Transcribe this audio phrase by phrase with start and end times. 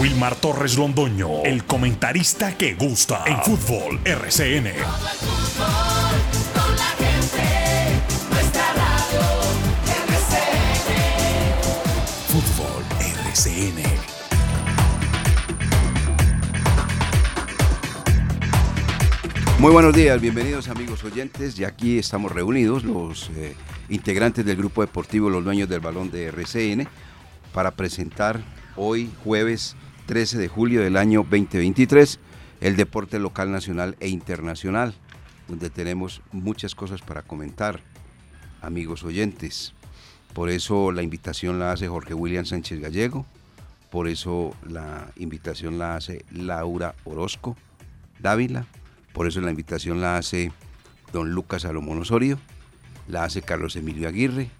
[0.00, 4.72] Wilmar Torres Londoño, el comentarista que gusta en fútbol RCN.
[12.28, 13.82] Fútbol RCN.
[19.58, 21.58] Muy buenos días, bienvenidos amigos oyentes.
[21.58, 23.54] Y aquí estamos reunidos los eh,
[23.90, 26.88] integrantes del grupo deportivo Los Dueños del Balón de RCN
[27.52, 28.40] para presentar
[28.76, 29.76] hoy jueves
[30.10, 32.18] 13 de julio del año 2023
[32.60, 34.92] el deporte local, nacional e internacional,
[35.46, 37.78] donde tenemos muchas cosas para comentar,
[38.60, 39.72] amigos oyentes.
[40.34, 43.24] Por eso la invitación la hace Jorge William Sánchez Gallego,
[43.92, 47.56] por eso la invitación la hace Laura Orozco
[48.18, 48.66] Dávila,
[49.12, 50.50] por eso la invitación la hace
[51.12, 52.36] don Lucas Salomón Osorio,
[53.06, 54.50] la hace Carlos Emilio Aguirre,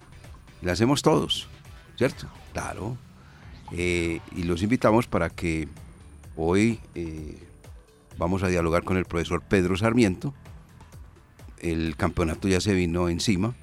[0.61, 1.49] la hacemos todos,
[1.97, 2.27] ¿cierto?
[2.53, 2.95] Claro.
[3.73, 5.67] Eh, y los invitamos para que
[6.35, 7.37] hoy eh,
[8.17, 10.33] vamos a dialogar con el profesor Pedro Sarmiento.
[11.59, 13.53] El campeonato ya se vino encima.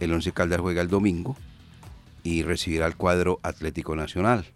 [0.00, 1.36] El Once Caldas juega el domingo
[2.22, 4.46] y recibirá el cuadro Atlético Nacional.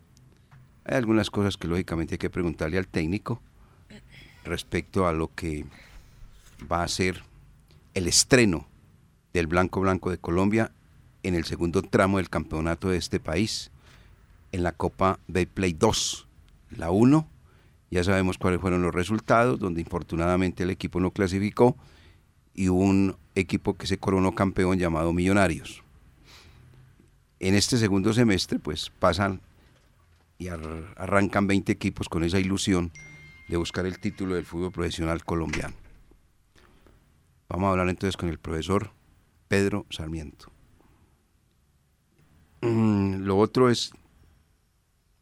[0.85, 3.41] Hay algunas cosas que lógicamente hay que preguntarle al técnico
[4.45, 5.65] respecto a lo que
[6.71, 7.23] va a ser
[7.95, 8.67] el estreno
[9.33, 10.73] del Blanco Blanco de Colombia
[11.23, 13.71] en el segundo tramo del campeonato de este país,
[14.53, 15.19] en la Copa
[15.55, 16.29] Play 2,
[16.71, 17.29] la 1.
[17.91, 21.77] Ya sabemos cuáles fueron los resultados, donde infortunadamente el equipo no clasificó
[22.55, 25.83] y hubo un equipo que se coronó campeón llamado Millonarios.
[27.39, 29.41] En este segundo semestre, pues pasan
[30.39, 32.93] y arrancan 20 equipos con esa ilusión
[33.49, 35.75] de buscar el título del fútbol profesional colombiano.
[37.49, 38.91] Vamos a hablar entonces con el profesor
[39.49, 40.53] Pedro Sarmiento.
[42.63, 43.93] Mm, lo otro es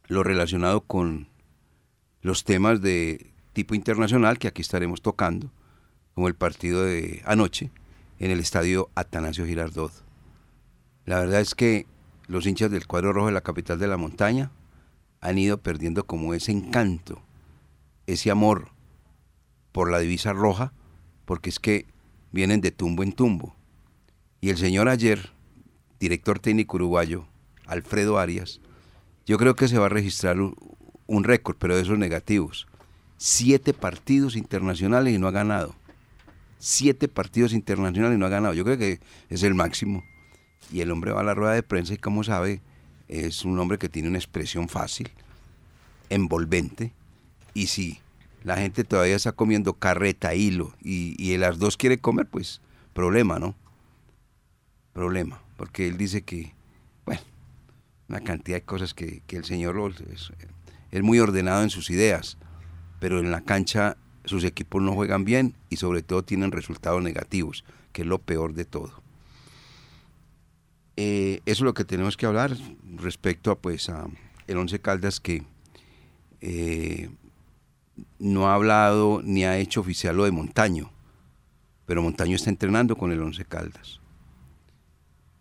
[0.08, 1.28] lo relacionado con
[2.22, 5.52] los temas de tipo internacional que aquí estaremos tocando,
[6.14, 7.70] como el partido de anoche
[8.18, 9.92] en el estadio Atanasio Girardot.
[11.04, 11.86] La verdad es que
[12.26, 14.50] los hinchas del cuadro rojo de la capital de la montaña
[15.20, 17.22] han ido perdiendo como ese encanto,
[18.06, 18.70] ese amor
[19.72, 20.72] por la divisa roja,
[21.24, 21.86] porque es que
[22.32, 23.54] vienen de tumbo en tumbo.
[24.40, 25.30] Y el señor ayer,
[26.00, 27.26] director técnico uruguayo,
[27.66, 28.60] Alfredo Arias,
[29.28, 32.66] yo creo que se va a registrar un, récord, pero de esos negativos.
[33.18, 35.74] Siete partidos internacionales y no ha ganado.
[36.58, 38.54] Siete partidos internacionales y no ha ganado.
[38.54, 40.02] Yo creo que es el máximo.
[40.72, 42.62] Y el hombre va a la rueda de prensa y como sabe,
[43.06, 45.10] es un hombre que tiene una expresión fácil,
[46.08, 46.94] envolvente.
[47.52, 48.00] Y si
[48.44, 52.62] la gente todavía está comiendo carreta, hilo, y, y las dos quiere comer, pues
[52.94, 53.54] problema, ¿no?
[54.94, 55.42] Problema.
[55.58, 56.54] Porque él dice que
[58.08, 60.32] una cantidad de cosas que, el señor es,
[60.90, 62.38] es, muy ordenado en sus ideas,
[63.00, 67.64] pero en la cancha sus equipos no juegan bien y sobre todo tienen resultados negativos,
[67.92, 69.02] que es lo peor de todo.
[70.96, 72.56] Eh, eso es lo que tenemos que hablar
[72.96, 74.06] respecto a pues a
[74.46, 75.44] el Once Caldas que
[76.40, 77.10] eh,
[78.18, 80.90] no ha hablado ni ha hecho oficial lo de Montaño,
[81.86, 84.00] pero Montaño está entrenando con el Once Caldas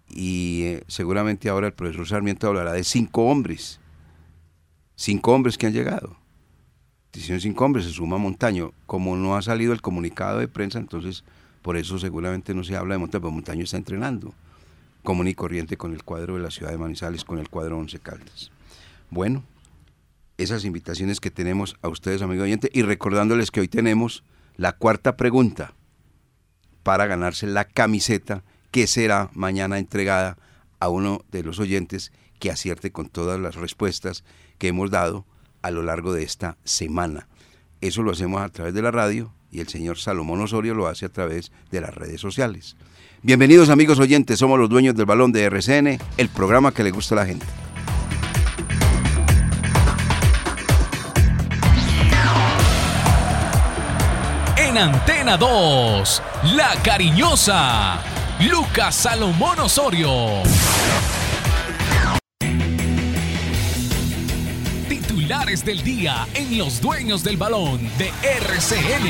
[0.09, 3.79] y eh, seguramente ahora el profesor Sarmiento hablará de cinco hombres,
[4.95, 6.17] cinco hombres que han llegado.
[7.13, 8.73] Dicen cinco hombres, se suma Montaño.
[8.85, 11.23] Como no ha salido el comunicado de prensa, entonces
[11.61, 14.33] por eso seguramente no se habla de Montaño, pero Montaño está entrenando
[15.03, 17.97] común y corriente con el cuadro de la ciudad de Manizales, con el cuadro Once
[17.97, 18.51] Caldas.
[19.09, 19.43] Bueno,
[20.37, 24.25] esas invitaciones que tenemos a ustedes, amigos oyentes, y recordándoles que hoy tenemos
[24.57, 25.73] la cuarta pregunta
[26.83, 28.43] para ganarse la camiseta
[28.77, 30.37] que será mañana entregada
[30.79, 34.23] a uno de los oyentes que acierte con todas las respuestas
[34.59, 35.25] que hemos dado
[35.63, 37.27] a lo largo de esta semana.
[37.81, 41.07] Eso lo hacemos a través de la radio y el señor Salomón Osorio lo hace
[41.07, 42.77] a través de las redes sociales.
[43.23, 47.15] Bienvenidos amigos oyentes, somos los dueños del balón de RCN, el programa que le gusta
[47.15, 47.47] a la gente.
[54.55, 56.21] En Antena 2,
[56.55, 60.43] La Cariñosa Lucas Salomón Osorio.
[64.87, 69.07] Titulares del día en Los Dueños del Balón de RCN.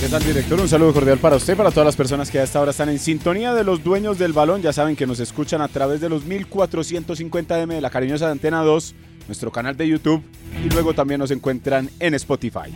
[0.00, 0.58] ¿Qué tal, director?
[0.58, 2.98] Un saludo cordial para usted, para todas las personas que a esta hora están en
[2.98, 4.62] sintonía de los dueños del balón.
[4.62, 8.62] Ya saben que nos escuchan a través de los 1450M de la cariñosa de Antena
[8.62, 8.94] 2
[9.26, 10.22] nuestro canal de YouTube
[10.64, 12.72] y luego también nos encuentran en Spotify.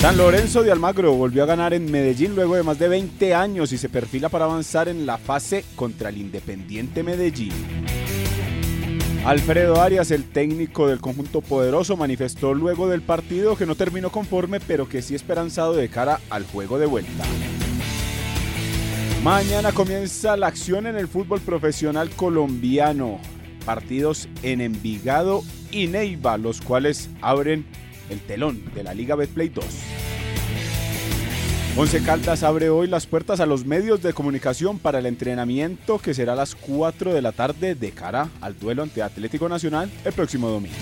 [0.00, 3.72] San Lorenzo de Almagro volvió a ganar en Medellín luego de más de 20 años
[3.72, 7.52] y se perfila para avanzar en la fase contra el Independiente Medellín.
[9.24, 14.60] Alfredo Arias, el técnico del conjunto poderoso, manifestó luego del partido que no terminó conforme,
[14.60, 17.24] pero que sí esperanzado de cara al juego de vuelta.
[19.24, 23.18] Mañana comienza la acción en el fútbol profesional colombiano.
[23.66, 25.42] Partidos en Envigado
[25.72, 27.66] y Neiva, los cuales abren
[28.08, 29.64] el telón de la Liga Betplay 2.
[31.76, 36.14] Once Caldas abre hoy las puertas a los medios de comunicación para el entrenamiento que
[36.14, 40.12] será a las 4 de la tarde de cara al duelo ante Atlético Nacional el
[40.14, 40.76] próximo domingo.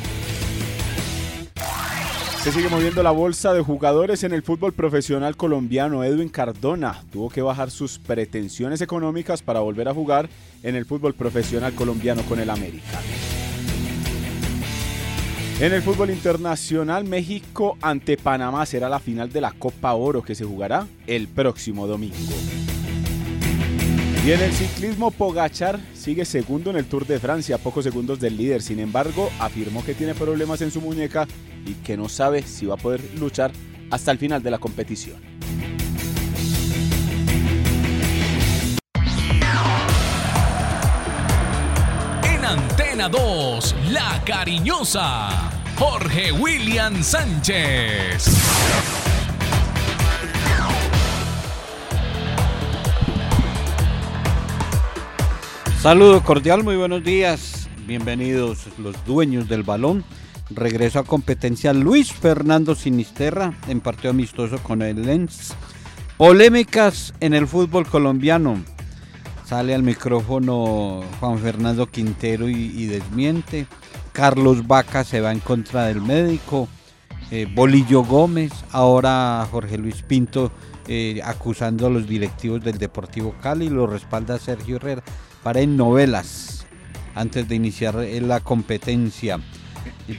[2.45, 6.05] Se sigue moviendo la bolsa de jugadores en el fútbol profesional colombiano.
[6.05, 10.29] Edwin Cardona tuvo que bajar sus pretensiones económicas para volver a jugar
[10.65, 13.01] en el fútbol profesional colombiano con el América.
[15.61, 20.35] En el fútbol internacional, México ante Panamá será la final de la Copa Oro que
[20.35, 22.17] se jugará el próximo domingo.
[24.27, 28.19] Y en el ciclismo, Pogachar sigue segundo en el Tour de Francia, a pocos segundos
[28.19, 28.63] del líder.
[28.63, 31.29] Sin embargo, afirmó que tiene problemas en su muñeca
[31.67, 33.53] y que no sabe si va a poder luchar
[33.91, 35.21] hasta el final de la competición.
[42.45, 48.27] En Antena 2, La Cariñosa, Jorge William Sánchez.
[55.81, 57.71] Saludo cordial, muy buenos días.
[57.87, 60.05] Bienvenidos los dueños del balón.
[60.51, 65.55] Regreso a competencia Luis Fernando Sinisterra en partido amistoso con el Lens.
[66.19, 68.74] Polémicas en el fútbol colombiano.
[69.55, 73.69] Sale al micrófono Juan Fernando Quintero y, desmiente.
[74.11, 76.67] Carlos Vaca se va en contra del médico.
[77.31, 80.51] Eh, Bolillo Gómez, ahora Jorge Luis Pinto
[80.89, 85.05] eh, acusando a los directivos del Deportivo Cali, lo respalda Sergio Herrera
[85.45, 86.67] para en novelas
[87.15, 89.39] antes de iniciar eh, la competencia.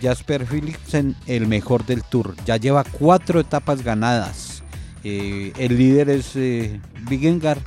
[0.02, 4.64] Jasper Philipsen, el mejor del tour, ya lleva cuatro etapas ganadas.
[5.04, 6.34] El líder es
[7.08, 7.60] Vigengar,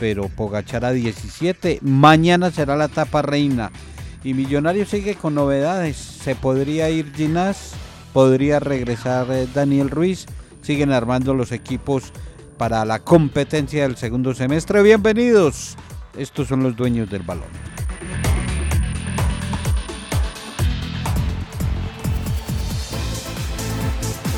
[0.00, 1.80] pero Pogachar a 17.
[1.82, 3.70] Mañana será la etapa reina.
[4.24, 5.96] Y Millonario sigue con novedades.
[5.96, 7.72] Se podría ir Ginás,
[8.12, 10.26] podría regresar eh, Daniel Ruiz.
[10.62, 12.12] Siguen armando los equipos
[12.56, 14.82] para la competencia del segundo semestre.
[14.82, 15.76] Bienvenidos.
[16.16, 17.48] Estos son los dueños del balón.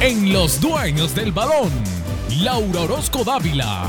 [0.01, 1.71] En Los Dueños del Balón,
[2.41, 3.89] Laura Orozco Dávila.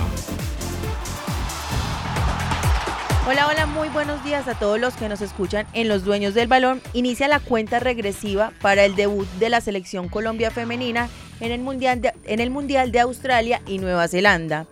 [3.26, 6.50] Hola, hola, muy buenos días a todos los que nos escuchan en Los Dueños del
[6.50, 6.82] Balón.
[6.92, 11.08] Inicia la cuenta regresiva para el debut de la selección Colombia femenina
[11.40, 14.68] en el Mundial de, en el mundial de Australia y Nueva Zelanda.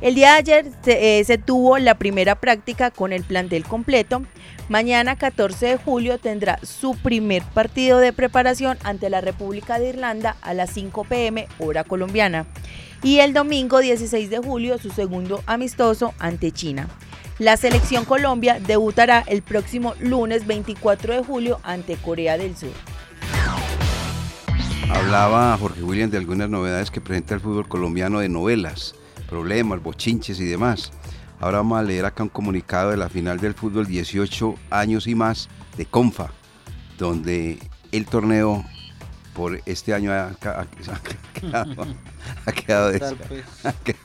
[0.00, 4.22] El día de ayer se, eh, se tuvo la primera práctica con el plantel completo.
[4.68, 10.36] Mañana 14 de julio tendrá su primer partido de preparación ante la República de Irlanda
[10.42, 12.44] a las 5 pm hora colombiana.
[13.04, 16.88] Y el domingo 16 de julio su segundo amistoso ante China.
[17.40, 22.70] La selección Colombia debutará el próximo lunes 24 de julio ante Corea del Sur.
[24.88, 28.94] Hablaba Jorge William de algunas novedades que presenta el fútbol colombiano de novelas,
[29.28, 30.92] problemas, bochinches y demás.
[31.40, 35.16] Ahora vamos a leer acá un comunicado de la final del fútbol 18 años y
[35.16, 36.30] más de CONFA,
[36.98, 37.58] donde
[37.90, 38.64] el torneo
[39.34, 41.86] por este año ha, ha- ha quedado,
[42.46, 43.24] ha quedado quedado- desierto.
[43.64, 43.96] Ha que-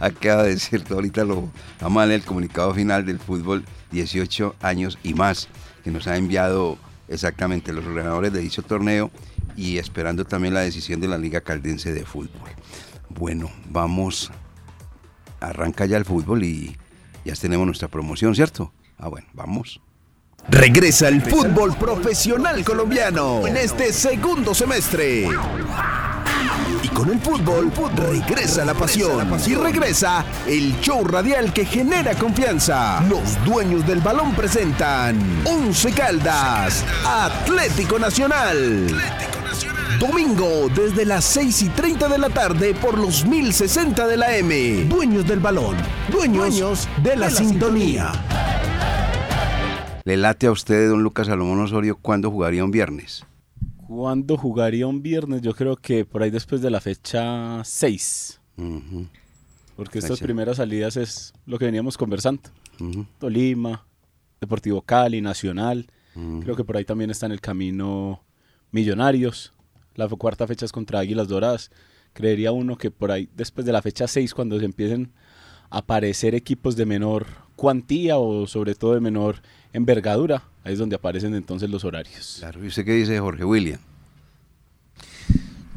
[0.00, 0.94] ha quedado desierto.
[0.94, 5.48] Ahorita lo vamos a leer el comunicado final del fútbol 18 años y más,
[5.82, 9.10] que nos ha enviado exactamente los ordenadores de dicho torneo
[9.56, 12.50] y esperando también la decisión de la Liga Caldense de Fútbol.
[13.08, 14.30] Bueno, vamos,
[15.40, 16.76] arranca ya el fútbol y
[17.24, 18.72] ya tenemos nuestra promoción, ¿cierto?
[18.98, 19.80] Ah, bueno, vamos.
[20.50, 25.28] Regresa el fútbol profesional colombiano en este segundo semestre.
[26.82, 33.02] Y con el fútbol regresa la pasión y regresa el show radial que genera confianza.
[33.08, 38.86] Los dueños del balón presentan Once Caldas, Atlético Nacional.
[40.00, 44.84] Domingo desde las 6 y 30 de la tarde por los 1060 de la M.
[44.84, 45.76] Dueños del balón,
[46.08, 48.12] dueños, de, la, sintonía.
[50.08, 53.26] ¿Le late a usted, don Lucas Salomón Osorio, cuándo jugaría un viernes?
[53.86, 55.42] ¿Cuándo jugaría un viernes?
[55.42, 58.40] Yo creo que por ahí después de la fecha 6.
[58.56, 59.06] Ujú,
[59.76, 60.24] Porque estas Fecha.
[60.24, 62.40] primeras salidas es lo que veníamos conversando.
[63.18, 63.84] Tolima,
[64.40, 65.90] Deportivo Cali, Nacional.
[66.40, 68.24] Creo que por ahí también está en el camino
[68.70, 69.52] Millonarios.
[69.94, 71.70] La cuarta fecha es contra Águilas Doradas.
[72.14, 75.12] Creería uno que por ahí, después de la fecha 6, cuando se empiecen
[75.68, 79.42] a aparecer equipos de menor cuantía o sobre todo de menor
[79.78, 82.36] envergadura, ahí es donde aparecen entonces los horarios.
[82.40, 83.80] Claro, ¿y usted qué dice Jorge William?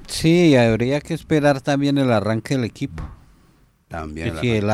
[0.07, 3.01] Sí, habría que esperar también el arranque del equipo.
[3.87, 4.35] También.
[4.41, 4.69] El,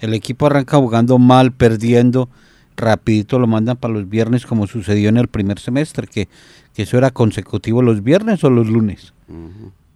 [0.00, 2.28] el, equipo arranca jugando mal, perdiendo,
[2.76, 6.28] rapidito lo mandan para los viernes como sucedió en el primer semestre, que,
[6.74, 9.12] que eso era consecutivo los viernes o los lunes.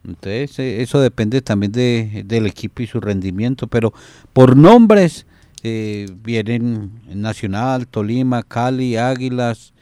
[0.05, 3.93] Entonces, eh, eso depende también de, del equipo y su rendimiento, pero
[4.33, 5.27] por nombres
[5.63, 9.73] eh, vienen Nacional, Tolima, Cali, Águilas,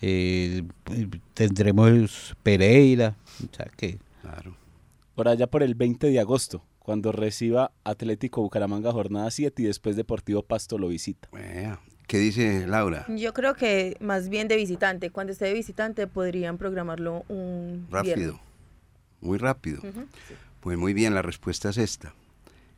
[0.00, 0.62] eh,
[1.34, 4.54] tendremos Pereira, o sea que Claro.
[5.14, 9.96] Por allá por el 20 de agosto, cuando reciba Atlético Bucaramanga jornada 7 y después
[9.96, 11.28] Deportivo Pasto lo visita.
[12.06, 13.06] ¿Qué dice Laura?
[13.08, 15.10] Yo creo que más bien de visitante.
[15.10, 18.40] Cuando esté de visitante podrían programarlo un rápido,
[19.20, 19.82] muy rápido.
[20.60, 22.14] Pues muy bien, la respuesta es esta.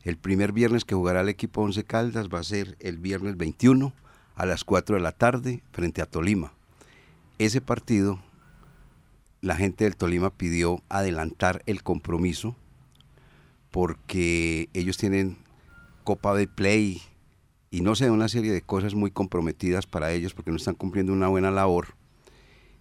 [0.03, 3.93] El primer viernes que jugará el equipo Once Caldas va a ser el viernes 21
[4.35, 6.53] a las 4 de la tarde frente a Tolima.
[7.39, 8.21] Ese partido
[9.43, 12.57] la gente del Tolima pidió adelantar el compromiso
[13.71, 15.37] porque ellos tienen
[16.05, 17.03] Copa de Play
[17.71, 21.13] y no sé, una serie de cosas muy comprometidas para ellos porque no están cumpliendo
[21.13, 21.95] una buena labor.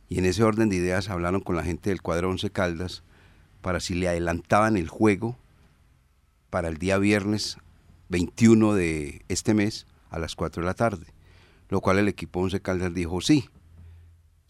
[0.07, 3.03] Y en ese orden de ideas hablaron con la gente del cuadro Once Caldas
[3.61, 5.37] para si le adelantaban el juego
[6.51, 7.57] para el día viernes
[8.09, 11.07] 21 de este mes a las 4 de la tarde.
[11.69, 13.49] Lo cual el equipo Once Caldas dijo sí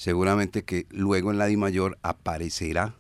[0.02, 2.96] seguramente que luego en la Di Mayor aparecerá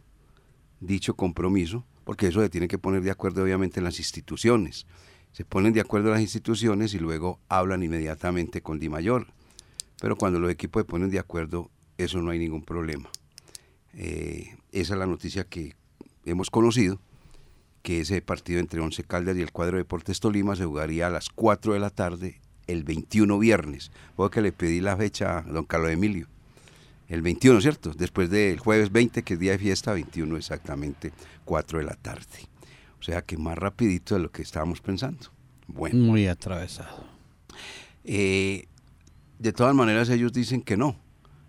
[0.82, 4.86] dicho compromiso, porque eso se tiene que poner de acuerdo obviamente en las instituciones.
[5.32, 9.34] Se ponen de acuerdo las instituciones y luego hablan inmediatamente con Di Mayor.
[10.00, 13.10] Pero cuando los equipos se ponen de acuerdo, eso no hay ningún problema.
[13.96, 15.76] Eh, esa es la noticia que
[16.24, 17.02] hemos conocido,
[17.82, 21.10] que ese partido entre Once Caldas y el cuadro de Deportes Tolima se jugaría a
[21.10, 23.92] las 4 de la tarde el 21 viernes.
[24.16, 26.28] Porque le pedí la fecha a don Carlos Emilio
[27.12, 27.92] el 21, ¿cierto?
[27.94, 31.12] Después del jueves 20, que es día de fiesta, 21 exactamente,
[31.44, 32.48] 4 de la tarde.
[33.02, 35.28] O sea que más rapidito de lo que estábamos pensando.
[35.68, 35.98] Bueno.
[35.98, 37.04] Muy atravesado.
[38.06, 38.66] Eh,
[39.40, 40.96] de todas maneras ellos dicen que no,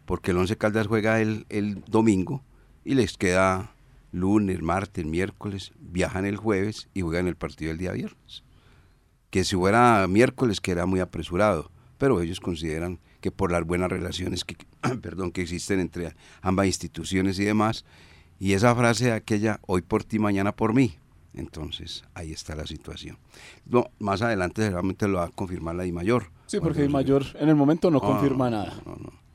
[0.04, 2.42] porque el Once Caldas juega el, el domingo
[2.84, 3.72] y les queda
[4.12, 8.45] lunes, martes, miércoles, viajan el jueves y juegan el partido el día viernes.
[9.31, 14.45] Que si fuera miércoles queda muy apresurado, pero ellos consideran que por las buenas relaciones
[14.45, 14.57] que,
[15.02, 17.85] perdón, que existen entre ambas instituciones y demás.
[18.38, 20.97] Y esa frase de aquella, hoy por ti, mañana por mí.
[21.35, 23.16] Entonces, ahí está la situación.
[23.64, 26.25] No, más adelante seguramente lo va a confirmar la Di Mayor.
[26.47, 28.75] Sí, porque Di Mayor en el momento no, confirma nada.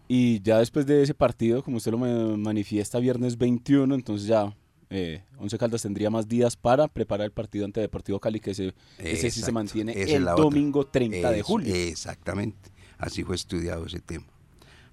[0.08, 4.54] y ya después de ese partido, como usted lo manifiesta, viernes 21, entonces ya
[4.89, 8.74] eh, Once Caldas tendría más días para preparar el partido ante Deportivo Cali, que ese,
[8.98, 11.75] ese sí se mantiene el domingo 30 de julio.
[11.75, 12.72] Exactamente.
[12.98, 14.25] Así fue estudiado ese tema.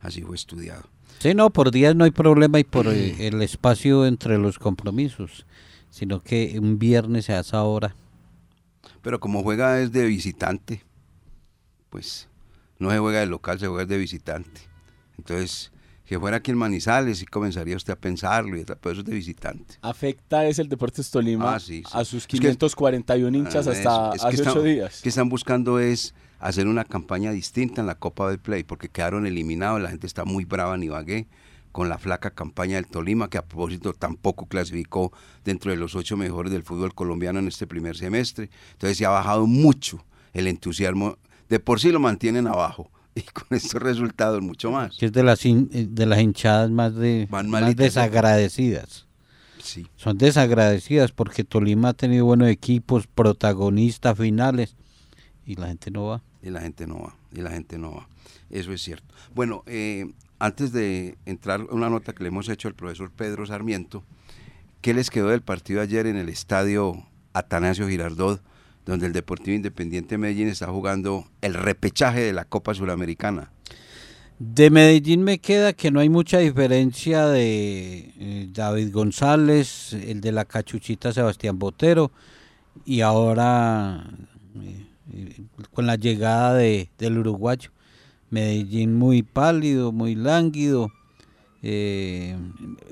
[0.00, 0.84] Así fue estudiado.
[1.20, 5.46] Sí, no, por días no hay problema y por eh, el espacio entre los compromisos,
[5.90, 7.96] sino que un viernes se hace ahora.
[9.00, 10.82] Pero como juega es de visitante,
[11.88, 12.28] pues
[12.78, 14.60] no se juega de local, se juega de visitante.
[15.16, 15.70] Entonces,
[16.04, 19.14] que fuera aquí en Manizales y comenzaría usted a pensarlo, y pero eso es de
[19.14, 19.76] visitante.
[19.80, 25.00] Afecta es el Deportes Tolima ah, a sus 541 hinchas ah, hasta hace ocho días.
[25.00, 29.26] que están buscando es hacer una campaña distinta en la Copa del Play, porque quedaron
[29.26, 31.26] eliminados, la gente está muy brava en Ibagué
[31.72, 35.12] con la flaca campaña del Tolima, que a propósito tampoco clasificó
[35.44, 38.48] dentro de los ocho mejores del fútbol colombiano en este primer semestre.
[38.72, 41.18] Entonces se ha bajado mucho el entusiasmo,
[41.48, 42.90] de por sí lo mantienen abajo,
[43.20, 44.96] y con estos resultados mucho más.
[44.96, 49.06] Que es de las, de las hinchadas más, de, más desagradecidas.
[49.62, 49.86] Sí.
[49.96, 54.76] Son desagradecidas porque Tolima ha tenido buenos equipos, protagonistas finales,
[55.46, 58.08] y la gente no va y la gente no va, y la gente no va.
[58.50, 59.14] Eso es cierto.
[59.34, 63.46] Bueno, eh, antes de entrar a una nota que le hemos hecho al profesor Pedro
[63.46, 64.04] Sarmiento,
[64.82, 67.02] ¿qué les quedó del partido ayer en el estadio
[67.32, 68.42] Atanasio Girardot,
[68.84, 73.50] donde el Deportivo Independiente Medellín está jugando el repechaje de la Copa Suramericana?
[74.38, 80.32] De Medellín me queda que no hay mucha diferencia de eh, David González, el de
[80.32, 82.10] la cachuchita Sebastián Botero,
[82.84, 84.04] y ahora
[84.60, 87.70] eh, con la llegada de, del uruguayo.
[88.30, 90.90] Medellín muy pálido, muy lánguido,
[91.62, 92.36] eh,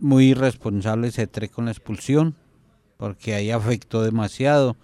[0.01, 2.37] muy irresponsable se trae con la expulsión,
[2.97, 4.77] porque ahí afectó demasiado.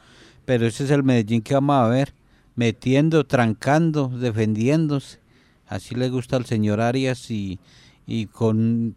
[0.48, 2.14] Pero ese es el Medellín que vamos a ver,
[2.56, 5.18] metiendo, trancando, defendiéndose.
[5.66, 7.58] Así le gusta al señor Arias y,
[8.06, 8.96] y con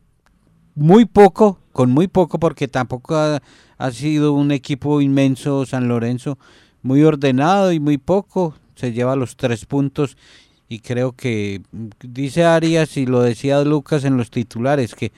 [0.76, 3.42] muy poco, con muy poco, porque tampoco ha,
[3.78, 6.38] ha sido un equipo inmenso San Lorenzo,
[6.84, 10.16] muy ordenado y muy poco, se lleva los tres puntos
[10.70, 11.62] y creo que
[12.02, 15.12] dice Arias y lo decía Lucas en los titulares que,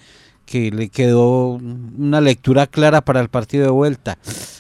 [0.46, 4.18] que le quedó una lectura clara para el partido de vuelta.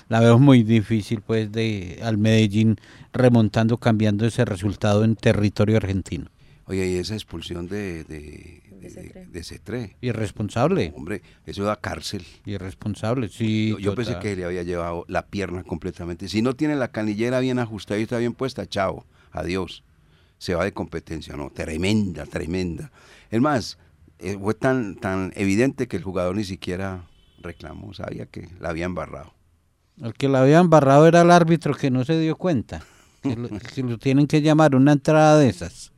[0.10, 2.78] La veo muy difícil pues de al Medellín
[3.14, 6.26] remontando, cambiando ese resultado en territorio argentino.
[6.66, 9.26] Oye, y esa expulsión de, de, De Cetré.
[9.26, 9.96] de Cetré.
[10.02, 12.24] Irresponsable, Hombre, eso da cárcel.
[12.46, 13.70] irresponsable, sí.
[13.72, 16.30] Yo, yo pensé que le había llevado la pierna completamente.
[16.30, 19.84] Si no tiene la canillera bien ajustada y está bien puesta, chao, adiós.
[20.38, 22.92] Se va de competencia, no, tremenda, tremenda.
[23.30, 23.78] Es más,
[24.24, 27.06] eh, fue tan, tan evidente que el jugador ni siquiera
[27.42, 29.34] reclamó, sabía que la había embarrado.
[30.02, 32.84] El que la había embarrado era el árbitro que no se dio cuenta.
[33.22, 35.92] Que lo, que lo tienen que llamar una entrada de esas.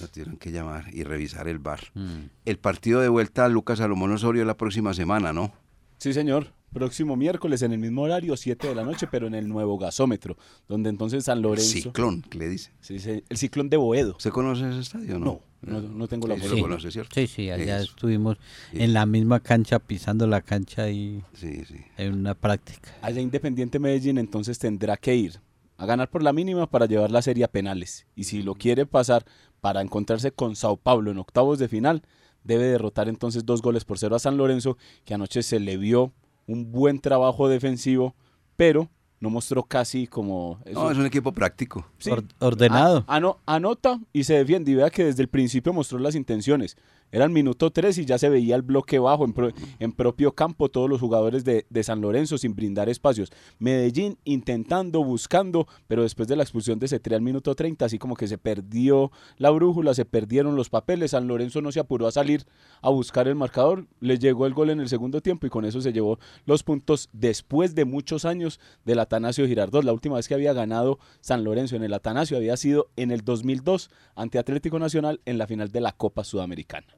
[0.00, 1.80] Lo tuvieron que llamar y revisar el bar.
[1.94, 2.26] Mm.
[2.44, 5.52] El partido de vuelta a Lucas Salomón Osorio la próxima semana, ¿no?
[5.98, 6.52] Sí, señor.
[6.72, 10.36] Próximo miércoles en el mismo horario, 7 de la noche, pero en el nuevo gasómetro,
[10.68, 11.72] donde entonces San Lorenzo...
[11.72, 12.72] Ciclón, que le dice.
[12.80, 14.16] Sí, sí, el ciclón de Boedo.
[14.16, 15.40] ¿Usted conoce ese estadio, no?
[15.62, 17.14] No, no, no tengo la Sí, conoce, ¿cierto?
[17.14, 17.90] Sí, sí, allá Eso.
[17.90, 18.36] estuvimos
[18.70, 18.82] Sí.
[18.82, 21.76] en la misma cancha, pisando la cancha y Sí, sí.
[21.96, 22.94] en una práctica.
[23.02, 25.40] Allá Independiente Medellín entonces tendrá que ir
[25.78, 28.06] a ganar por la mínima para llevar la serie a penales.
[28.14, 29.24] Y si lo quiere pasar
[29.60, 32.02] para encontrarse con Sao Paulo en octavos de final,
[32.44, 36.12] debe derrotar entonces dos goles por cero a San Lorenzo, que anoche se le vio
[36.48, 38.16] un buen trabajo defensivo,
[38.56, 38.88] pero
[39.20, 40.58] no mostró casi como...
[40.72, 41.86] No, es un equipo práctico.
[41.98, 42.10] Sí.
[42.10, 43.04] Or- ordenado.
[43.06, 44.72] A- ano- anota y se defiende.
[44.72, 46.76] Y vea que desde el principio mostró las intenciones.
[47.10, 50.32] Era el minuto 3 y ya se veía el bloque bajo en, pro- en propio
[50.34, 53.30] campo todos los jugadores de, de San Lorenzo sin brindar espacios.
[53.58, 58.14] Medellín intentando, buscando, pero después de la expulsión de Cetré al minuto 30, así como
[58.14, 61.12] que se perdió la brújula, se perdieron los papeles.
[61.12, 62.44] San Lorenzo no se apuró a salir
[62.82, 63.86] a buscar el marcador.
[64.00, 67.08] Le llegó el gol en el segundo tiempo y con eso se llevó los puntos
[67.12, 69.82] después de muchos años del Atanasio Girardot.
[69.84, 73.22] La última vez que había ganado San Lorenzo en el Atanasio había sido en el
[73.22, 76.97] 2002 ante Atlético Nacional en la final de la Copa Sudamericana.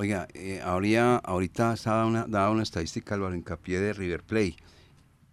[0.00, 4.54] Oiga, eh, habría, ahorita estaba una, daba una estadística Álvaro Hincapié de River Plate.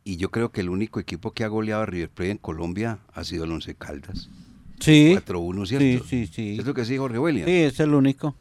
[0.04, 2.98] Y yo creo que el único equipo que ha goleado a River Plate en Colombia
[3.14, 4.28] ha sido el Once Caldas.
[4.80, 6.06] Sí, 4-1, sí, ¿cierto?
[6.08, 6.54] sí, sí.
[6.56, 7.46] ¿Cierto que sí, Jorge William?
[7.46, 8.36] Sí, es el único.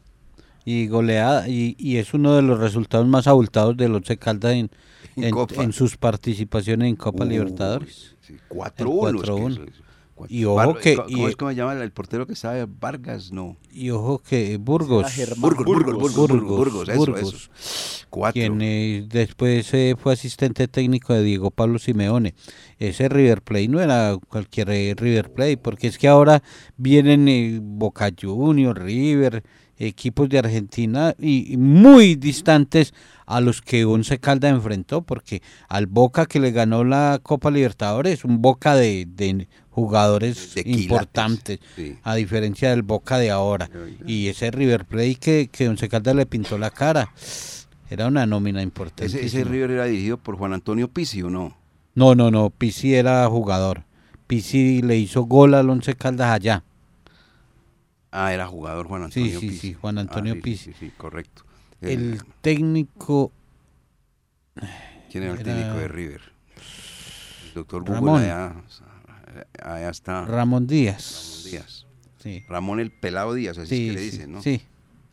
[0.65, 4.71] Y goleada, y, y es uno de los resultados más abultados del Once Caldas en,
[5.17, 8.17] En en, sus participaciones en Copa Libertadores.
[8.23, 9.84] sí, 4-1.
[10.23, 10.35] Es que 4-1.
[10.35, 12.27] eso es- cuatro- Y ojo Bar- que- ¿Cómo y- es que me llama el portero
[12.27, 12.67] que sabe?
[12.69, 13.57] Vargas, no.
[13.73, 17.23] Y ojo que Burgos, Burgos, Burgos, Burgos, Burgos, Burgos, Burgos, eso, Burgos.
[17.23, 18.05] eso.
[18.11, 18.41] Cuatro.
[18.41, 22.35] quien eh, después eh, fue asistente técnico de Diego Pablo Simeone.
[22.79, 26.41] Ese River Plate no era cualquier eh, River Plate, porque es que ahora
[26.77, 29.43] vienen eh, Boca Juniors, River,
[29.79, 32.95] equipos de Argentina y, y muy distantes
[33.27, 38.25] a los que Once Caldas enfrentó, porque al Boca que le ganó la Copa Libertadores,
[38.25, 41.97] un Boca de, de jugadores De importantes, sí.
[42.03, 43.69] a diferencia del Boca de ahora.
[44.07, 47.13] Y ese River Plate que, que Once Caldas le pintó la cara.
[47.91, 49.07] Era una nómina importante.
[49.07, 51.57] Ese, ese River era dirigido por Juan Antonio Pizzi, ¿o no?
[51.95, 52.51] No, no, no.
[52.51, 53.85] Pizzi era jugador.
[54.27, 56.65] Pizzi le hizo gol al Once Caldas allá.
[58.17, 59.59] Ah, era jugador Juan Sí, Antonio sí, Pizzi.
[59.69, 60.73] sí, Juan Antonio Ah, sí, Pizzi.
[60.73, 61.43] Sí, sí, correcto.
[61.81, 63.33] El técnico
[65.11, 66.21] ¿Quién era el técnico de River?
[67.49, 68.21] El doctor Ramón.
[68.23, 68.55] allá,
[69.63, 70.25] allá está.
[70.25, 71.43] Ramón Díaz.
[71.45, 71.87] Ramón Díaz.
[72.23, 74.43] Sí, Ramón el Pelado Díaz, así sí, es que le sí, dicen, ¿no?
[74.43, 74.63] sí.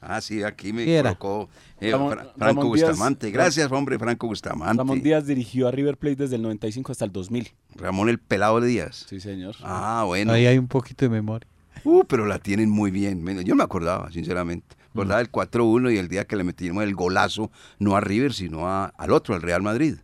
[0.04, 1.14] Ah, sí, aquí me Sí era.
[1.16, 3.30] colocó eh, Ramón- Fra- Franco Ramón Díaz- Bustamante.
[3.32, 4.78] Gracias, hombre, Franco Bustamante.
[4.78, 7.52] Ramón Díaz dirigió a River Plate desde el 95 hasta el 2000.
[7.76, 9.06] Ramón el Pelado Díaz.
[9.08, 9.56] Sí, señor.
[9.62, 10.32] Ah, bueno.
[10.34, 11.48] Ahí hay un poquito de memoria.
[11.84, 13.26] Uh, pero la tienen muy bien.
[13.44, 14.76] Yo no me acordaba, sinceramente.
[14.94, 18.34] Me acordaba del 4-1 y el día que le metimos el golazo, no a River,
[18.34, 19.96] sino a- al otro, al Real Madrid.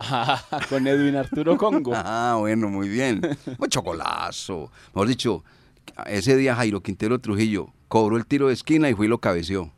[0.68, 1.92] Con Edwin Arturo Congo.
[1.94, 3.20] Ah, bueno, muy bien.
[3.58, 4.70] Mucho golazo.
[4.94, 5.44] Mejor dicho,
[6.06, 9.72] ese día Jairo Quintero Trujillo cobró el tiro de esquina y fue y lo cabeció.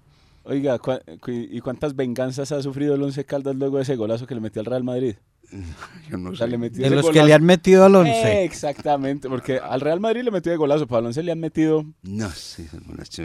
[0.45, 4.27] Oiga, ¿cuá- cu- ¿y cuántas venganzas ha sufrido el Once Caldas luego de ese golazo
[4.27, 5.16] que le metió al Real Madrid?
[6.11, 6.50] Yo no O sea, sé.
[6.53, 8.44] le metió De los que le han metido al Eh, once.
[8.44, 11.85] exactamente, porque al Real Madrid le metió de golazo, para el Once le han metido
[12.03, 12.72] No, sí, es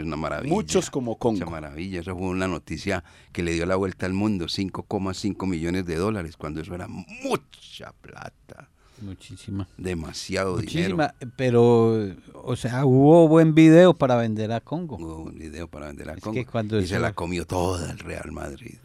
[0.00, 0.52] una- una maravilla.
[0.52, 1.50] muchos como Mucha Congo.
[1.50, 2.00] maravilla.
[2.00, 4.48] Esa fue una noticia que le dio la vuelta al mundo.
[4.48, 8.70] 5,5 millones de dólares, cuando eso era mucha plata.
[9.02, 9.68] Muchísima.
[9.76, 11.14] Demasiado Muchísima.
[11.36, 11.98] Pero,
[12.32, 14.96] o sea, hubo buen video para vender a Congo.
[14.96, 15.16] dinero.
[15.16, 16.34] Hubo un video para vender a Es Congo.
[16.34, 18.76] que cuando y se eso- la comió toda el Real Madrid.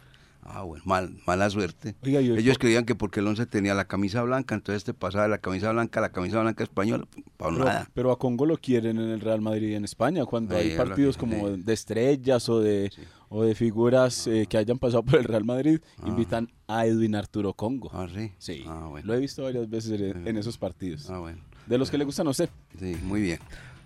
[0.44, 1.94] Ah, bueno, mal, mala suerte.
[2.02, 5.30] Oiga, Ellos creían que porque el 11 tenía la camisa blanca, entonces te pasaba de
[5.30, 7.90] la camisa blanca a la camisa blanca española, para Pero, nada.
[7.94, 10.76] pero a Congo lo quieren en el Real Madrid y en España, cuando Sí, hay
[10.76, 11.62] partidos como sí.
[11.62, 12.90] de estrellas o de,
[13.28, 17.54] o de figuras eh, que hayan pasado por el Real Madrid, invitan a Edwin Arturo
[17.54, 17.90] Congo.
[17.92, 18.32] Ah, sí.
[18.38, 19.06] Sí, Ah, bueno.
[19.06, 21.08] lo he visto varias veces en, en esos partidos.
[21.08, 21.38] Ah, bueno.
[21.66, 22.50] De los que le gustan a usted.
[22.80, 23.38] Sí, muy bien.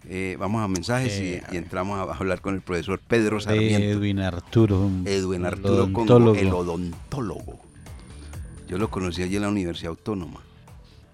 [0.08, 3.78] Eh, vamos a mensajes y- Eh, y, entramos a hablar con el profesor Pedro Sarmiento.
[3.84, 4.88] Edwin Arturo.
[5.04, 6.34] Edwin el Arturo Congo, odontólogo.
[6.38, 7.60] el odontólogo.
[8.68, 10.40] Yo lo conocí allí en la Universidad Autónoma,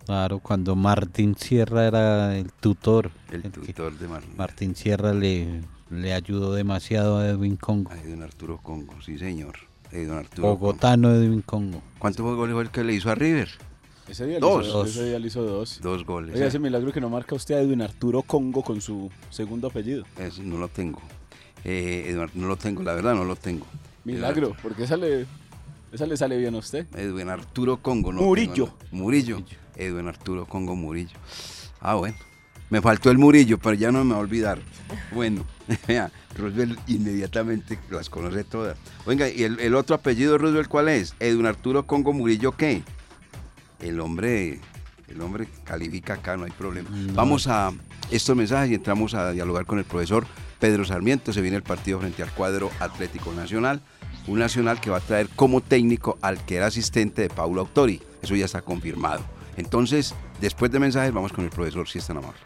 [0.07, 3.11] Claro, cuando Martín Sierra era el tutor.
[3.31, 7.91] el tutor de Mar Martín Sierra le, le ayudó demasiado a Edwin Congo.
[7.93, 9.55] a Edwin Arturo Congo, sí señor.
[9.93, 10.57] Edwin Arturo Congo.
[10.59, 11.83] Bogotano Edwin Congo.
[11.99, 13.49] ¿Cuántos goles fue el que le hizo a River?
[14.13, 14.63] Ese día, Dos.
[14.63, 14.91] Le hizo, Dos.
[14.91, 15.81] ese día le hizo dos.
[15.81, 16.35] Dos goles.
[16.35, 16.49] Oiga, ¿eh?
[16.49, 20.05] ese milagro que no marca usted a Edwin Arturo Congo con su segundo apellido.
[20.19, 21.01] Eso no lo tengo.
[21.65, 23.65] Eh, no lo tengo, la verdad no lo tengo.
[24.05, 25.25] Milagro, porque esa le,
[25.93, 26.87] esa le sale bien a usted.
[26.95, 28.13] Edwin Arturo Congo.
[28.13, 28.67] No Murillo.
[28.67, 28.99] tengo, no.
[28.99, 29.43] Murillo.
[29.77, 31.17] Edwin Arturo Congo Murillo.
[31.81, 32.17] Ah, bueno.
[32.69, 34.59] Me faltó el Murillo, pero ya no me va a olvidar.
[35.15, 35.47] Bueno,
[35.89, 38.77] vea, Roosevelt inmediatamente las conoce todas.
[39.07, 41.15] Oiga, ¿y el, el otro apellido de Roosevelt cuál es?
[41.19, 42.83] Edwin Arturo Congo Murillo, ¿qué?
[43.83, 44.61] El hombre,
[45.09, 46.89] el hombre califica acá, no hay problema.
[47.13, 47.73] Vamos a
[48.11, 50.27] estos mensajes y entramos a dialogar con el profesor
[50.59, 51.33] Pedro Sarmiento.
[51.33, 53.81] Se viene el partido frente al cuadro Atlético Nacional.
[54.29, 58.01] Un nacional que va a traer como técnico al que era asistente de Paulo Autori.
[58.23, 59.25] Eso ya está confirmado.
[59.57, 62.39] Entonces, después de mensajes, vamos con el profesor, si es tan amable.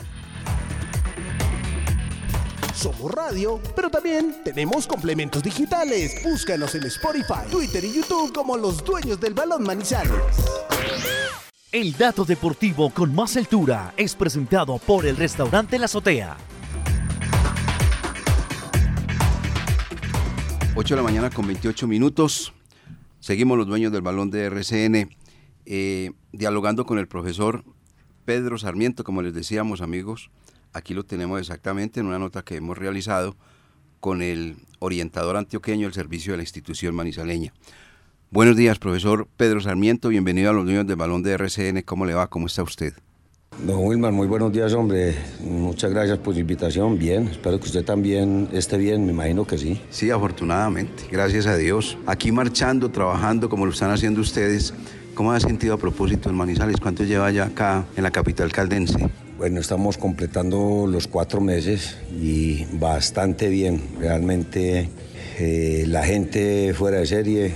[2.77, 6.23] Somos radio, pero también tenemos complementos digitales.
[6.23, 10.13] Búscanos en Spotify, Twitter y YouTube como los dueños del balón Manizales.
[11.73, 16.37] El dato deportivo con más altura es presentado por el restaurante La Azotea.
[20.75, 22.53] 8 de la mañana con 28 minutos.
[23.21, 25.17] Seguimos los dueños del balón de RCN,
[25.65, 27.65] eh, dialogando con el profesor
[28.27, 30.31] Pedro Sarmiento, como les decíamos amigos.
[30.77, 33.35] Aquí lo tenemos exactamente en una nota que hemos realizado
[33.99, 37.55] con el orientador antioqueño del servicio de la institución manizaleña.
[38.31, 40.11] Buenos días, profesor Pedro Sarmiento.
[40.11, 41.81] Bienvenido a los dueños del balón de RCN.
[41.81, 42.27] ¿Cómo le va?
[42.27, 42.93] ¿Cómo está usted?
[43.67, 45.17] Don Wilmar, muy buenos días, hombre.
[45.41, 46.99] Muchas gracias por la invitación.
[46.99, 49.81] Bien, espero que usted también esté bien, me imagino que sí.
[49.89, 51.97] Sí, afortunadamente, gracias a Dios.
[52.05, 54.75] Aquí marchando, trabajando como lo están haciendo ustedes.
[55.15, 56.77] ¿Cómo ha sentido a propósito en Manizales?
[56.79, 59.26] ¿Cuánto lleva ya acá en la capital caldense?
[59.39, 63.83] Bueno, estamos completando los cuatro meses y bastante bien.
[64.01, 64.89] Realmente
[65.39, 67.53] eh, la gente fuera de serie,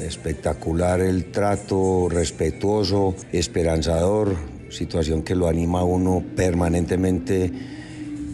[0.00, 4.36] espectacular el trato, respetuoso, esperanzador,
[4.70, 7.52] situación que lo anima a uno permanentemente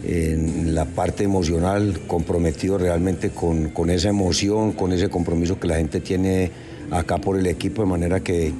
[0.05, 5.75] en la parte emocional, comprometido realmente con, con esa emoción, con ese compromiso que la
[5.75, 6.49] gente tiene
[6.91, 8.53] acá por el equipo, de manera que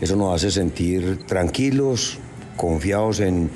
[0.00, 2.20] eso nos hace sentir tranquilos,
[2.56, 3.50] confiados en,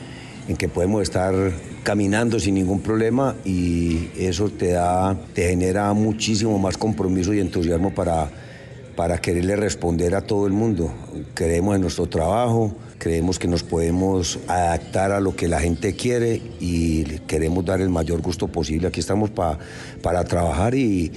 [0.49, 1.35] en que podemos estar
[1.83, 7.95] caminando sin ningún problema y eso te da, te genera muchísimo más compromiso y entusiasmo
[7.95, 8.31] para,
[8.95, 10.93] para quererle responder a todo el mundo.
[11.35, 16.41] Creemos en nuestro trabajo, creemos que nos podemos adaptar a lo que la gente quiere
[16.61, 18.89] y queremos dar el mayor gusto posible.
[18.89, 19.59] Aquí estamos pa-
[20.03, 21.11] para trabajar y,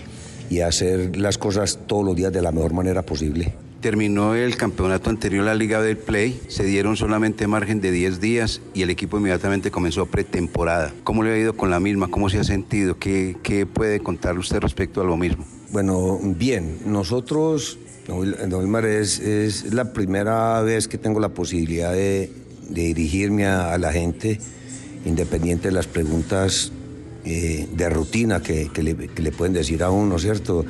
[0.49, 3.53] y hacer las cosas todos los días de la mejor manera posible.
[3.81, 8.61] Terminó el campeonato anterior la Liga del Play, se dieron solamente margen de 10 días
[8.73, 10.93] y el equipo inmediatamente comenzó pretemporada.
[11.05, 12.09] ¿Cómo le ha ido con la misma?
[12.09, 12.99] ¿Cómo se ha sentido?
[12.99, 15.45] ¿Qué, qué puede contar usted respecto a lo mismo?
[15.71, 17.77] Bueno, bien, nosotros,
[18.09, 22.33] Wilmar, es, es la primera vez que tengo la posibilidad de,
[22.69, 24.41] dirigirme a, la gente,
[25.05, 26.73] independiente de las preguntas
[27.23, 30.65] eh, de rutina que, que le, que le pueden decir a uno, ¿cierto?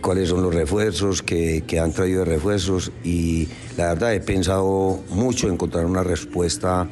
[0.00, 5.02] Cuáles son los refuerzos que, que han traído de refuerzos y la verdad he pensado
[5.10, 6.88] mucho en encontrar una respuesta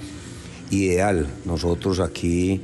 [0.70, 1.26] ideal.
[1.44, 2.60] Nosotros aquí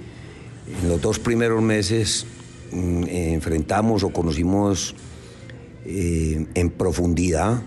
[0.82, 2.26] en los dos primeros meses
[2.72, 4.94] mm, eh, enfrentamos o conocimos
[5.84, 7.62] eh, en profundidad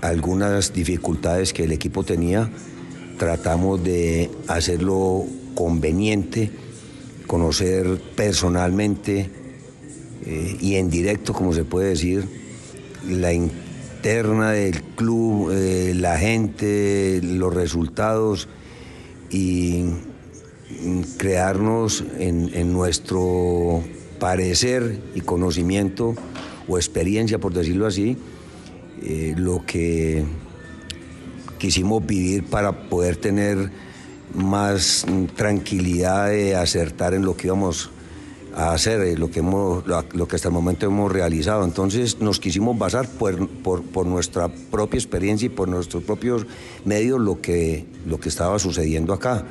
[0.00, 2.50] algunas dificultades que el equipo tenía.
[3.18, 5.24] Tratamos de hacerlo
[5.54, 6.50] conveniente,
[7.26, 9.30] conocer personalmente
[10.26, 12.26] y en directo, como se puede decir,
[13.06, 18.48] la interna del club, eh, la gente, los resultados
[19.30, 19.84] y
[20.82, 23.82] mm, crearnos en, en nuestro
[24.18, 26.14] parecer y conocimiento
[26.68, 28.16] o experiencia, por decirlo así,
[29.02, 30.24] eh, lo que
[31.58, 33.70] quisimos vivir para poder tener
[34.34, 37.90] más mm, tranquilidad de acertar en lo que íbamos
[38.54, 41.64] a hacer eh, lo que, hemos, lo, que hasta el momento hemos realizado.
[41.64, 46.46] Entonces nos quisimos basar por, por, nuestra propia experiencia y por nuestros propios
[46.84, 49.44] medios lo que, lo que estaba sucediendo acá.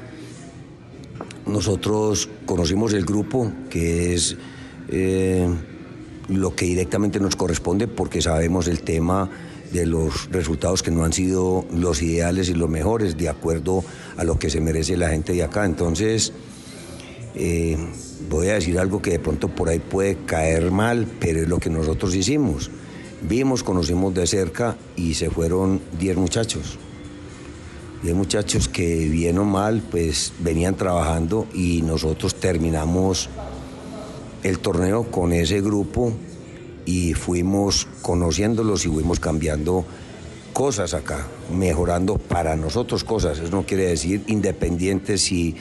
[1.45, 4.37] Nosotros conocimos el grupo, que es
[4.87, 5.49] eh,
[6.29, 9.29] lo que directamente nos corresponde porque sabemos el tema
[9.73, 13.83] de los resultados que no han sido los ideales y los mejores de acuerdo
[14.15, 15.65] a lo que se merece la gente de acá.
[15.65, 16.31] Entonces,
[17.35, 17.77] eh,
[18.29, 21.59] voy a decir algo que de pronto por ahí puede caer mal, pero es lo
[21.59, 22.69] que nosotros hicimos.
[23.21, 26.77] Vimos, conocimos de cerca y se fueron 10 muchachos.
[28.03, 33.29] 10 muchachos que bien o mal pues venían trabajando y nosotros terminamos
[34.43, 36.11] el torneo con ese grupo
[36.85, 39.85] y fuimos conociéndolos y fuimos cambiando
[40.51, 43.39] cosas acá, mejorando para nosotros cosas.
[43.39, 45.55] Eso no quiere decir independientes si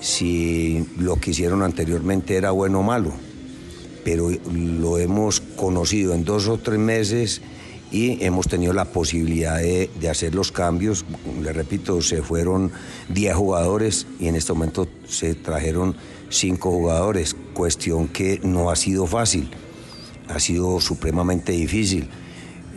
[0.00, 3.12] si lo que hicieron anteriormente era bueno o malo,
[4.04, 7.42] pero lo hemos conocido en dos o tres meses
[7.90, 11.04] y hemos tenido la posibilidad de, hacer los cambios.
[11.40, 12.72] Le repito, se fueron
[13.08, 15.96] 10 jugadores y en este momento se trajeron
[16.28, 19.50] 5 jugadores, cuestión que no ha sido fácil,
[20.28, 22.08] ha sido supremamente difícil.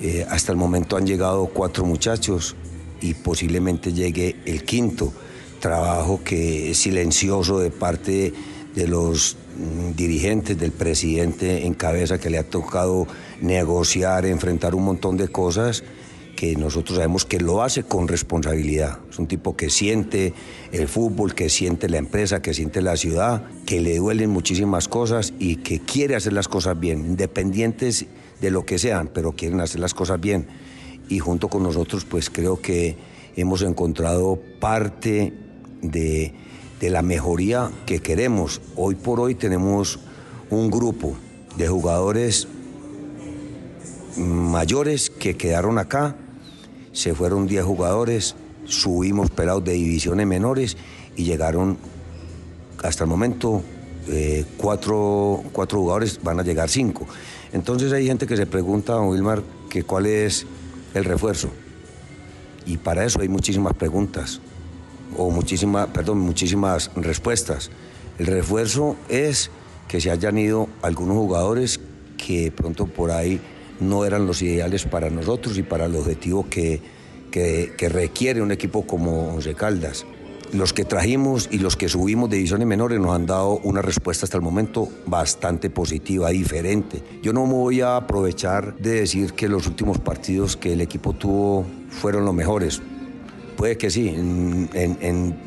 [0.02, 2.56] Eh, hasta el momento han llegado cuatro muchachos
[3.02, 5.12] y posiblemente llegue el quinto
[5.60, 8.34] trabajo que es silencioso de parte
[8.76, 13.08] de los mm, dirigentes, del presidente en cabeza que le ha tocado
[13.42, 15.84] negociar, enfrentar un montón de cosas
[16.36, 19.00] que nosotros sabemos que lo hace con responsabilidad.
[19.10, 20.34] Es un tipo que siente
[20.72, 25.34] el fútbol, que siente la empresa, que siente la ciudad, que le duelen muchísimas cosas
[25.38, 28.06] y que quiere hacer las cosas bien, independientes
[28.40, 30.48] de lo que sean, pero quieren hacer las cosas bien.
[31.10, 32.96] Y junto con nosotros, pues creo que
[33.36, 35.34] hemos encontrado parte
[35.82, 36.34] de,
[36.82, 38.62] la mejoría que queremos.
[38.76, 40.00] Hoy por hoy tenemos
[40.50, 41.16] un grupo
[41.58, 42.48] de jugadores
[44.18, 46.16] mayores que quedaron acá,
[46.92, 50.78] se fueron 10 jugadores, subimos pelados de divisiones menores
[51.16, 51.78] y llegaron
[52.84, 53.62] hasta el momento
[54.08, 57.06] eh, cuatro, jugadores, van a llegar cinco.
[57.52, 60.46] Entonces hay gente que se pregunta, Wilmar, que cuál es
[60.94, 61.50] el refuerzo.
[62.66, 64.42] Y para eso hay muchísimas preguntas
[65.18, 67.72] o muchísimas, perdón, muchísimas respuestas.
[68.18, 69.50] El refuerzo es
[69.88, 71.80] que se hayan ido algunos jugadores
[72.18, 73.40] que pronto por ahí
[73.80, 76.82] no eran los ideales para nosotros y para el objetivo que,
[77.32, 80.06] que, requiere un equipo como Once Caldas.
[80.52, 84.26] Los que trajimos y los que subimos de divisiones menores nos han dado una respuesta
[84.26, 87.04] hasta el momento bastante positiva, diferente.
[87.22, 91.14] Yo no me voy a aprovechar de decir que los últimos partidos que el equipo
[91.14, 92.82] tuvo fueron los mejores
[93.60, 95.38] puede que sí, en,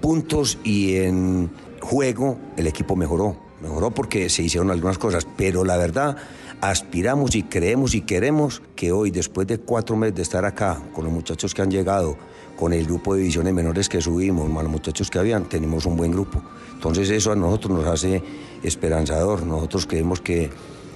[0.00, 1.48] puntos y en
[1.80, 3.36] juego el equipo mejoró.
[3.62, 6.16] Mejoró porque se hicieron algunas cosas, pero la verdad
[6.60, 11.04] aspiramos y creemos y queremos que hoy, después de cuatro meses de estar acá, con
[11.04, 12.16] los muchachos que han llegado,
[12.58, 15.96] con el grupo de divisiones menores que subimos, con los muchachos que habían, tenemos un
[15.96, 16.42] buen grupo.
[16.72, 18.24] Entonces eso a nosotros nos hace
[18.64, 19.46] esperanzador.
[19.46, 20.50] Nosotros creemos que,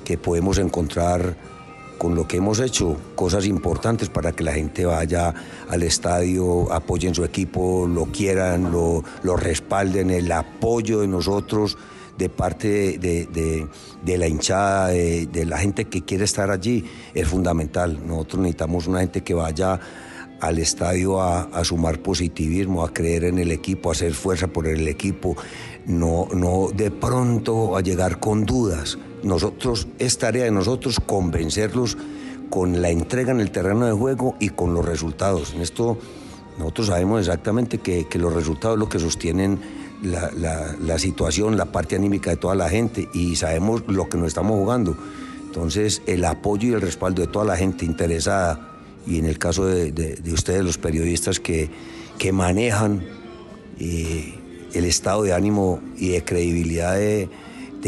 [0.05, 1.54] que podemos encontrar
[1.99, 5.35] con lo que hemos hecho, cosas importantes para que la gente vaya
[5.69, 9.03] al estadio, apoyen su equipo, lo quieran, lo,
[9.37, 11.77] respalden, el apoyo de nosotros
[12.19, 13.69] de parte de,
[14.19, 18.01] la hinchada, de, la gente que quiere estar allí, es fundamental.
[18.07, 19.81] Nosotros necesitamos una gente que vaya
[20.41, 24.67] al estadio a, a, sumar positivismo, a creer en el equipo, a hacer fuerza por
[24.67, 25.37] el equipo,
[25.87, 28.99] no, no de pronto a llegar con dudas.
[29.25, 31.97] Nosotros, es tarea de nosotros convencerlos
[32.51, 35.55] con la entrega en el terreno de juego y con los resultados.
[35.55, 35.99] En esto
[36.59, 39.59] nosotros sabemos exactamente que, los resultados es lo que sostienen
[40.03, 44.59] la, situación, la parte anímica de toda la gente y sabemos lo que nos estamos
[44.59, 44.97] jugando.
[45.47, 48.71] Entonces, el apoyo y el respaldo de toda la gente interesada
[49.07, 51.71] y en el caso de, ustedes, los periodistas que,
[52.19, 53.05] que manejan
[53.79, 54.35] eh,
[54.75, 57.29] el estado de ánimo y de credibilidad de,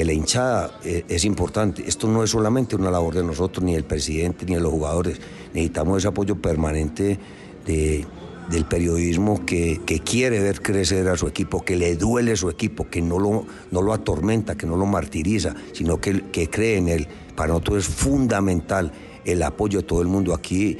[0.04, 1.82] la hinchada eh, es importante.
[1.86, 5.18] Esto no es solamente una labor de nosotros, ni del presidente, ni de los jugadores.
[5.54, 7.18] Necesitamos ese apoyo permanente
[7.66, 13.02] del periodismo que, quiere ver crecer a su equipo, que le duele su equipo, que
[13.02, 17.08] no lo, no lo atormenta, que no lo martiriza, sino que, que cree en él.
[17.34, 18.92] Para nosotros es fundamental
[19.24, 20.78] el apoyo de todo el mundo aquí.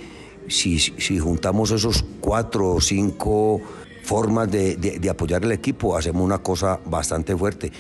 [0.49, 3.61] Si, si juntamos esos cuatro o cinco
[4.07, 7.73] formas de, apoyar el equipo, hacemos una cosa bastante fuerte.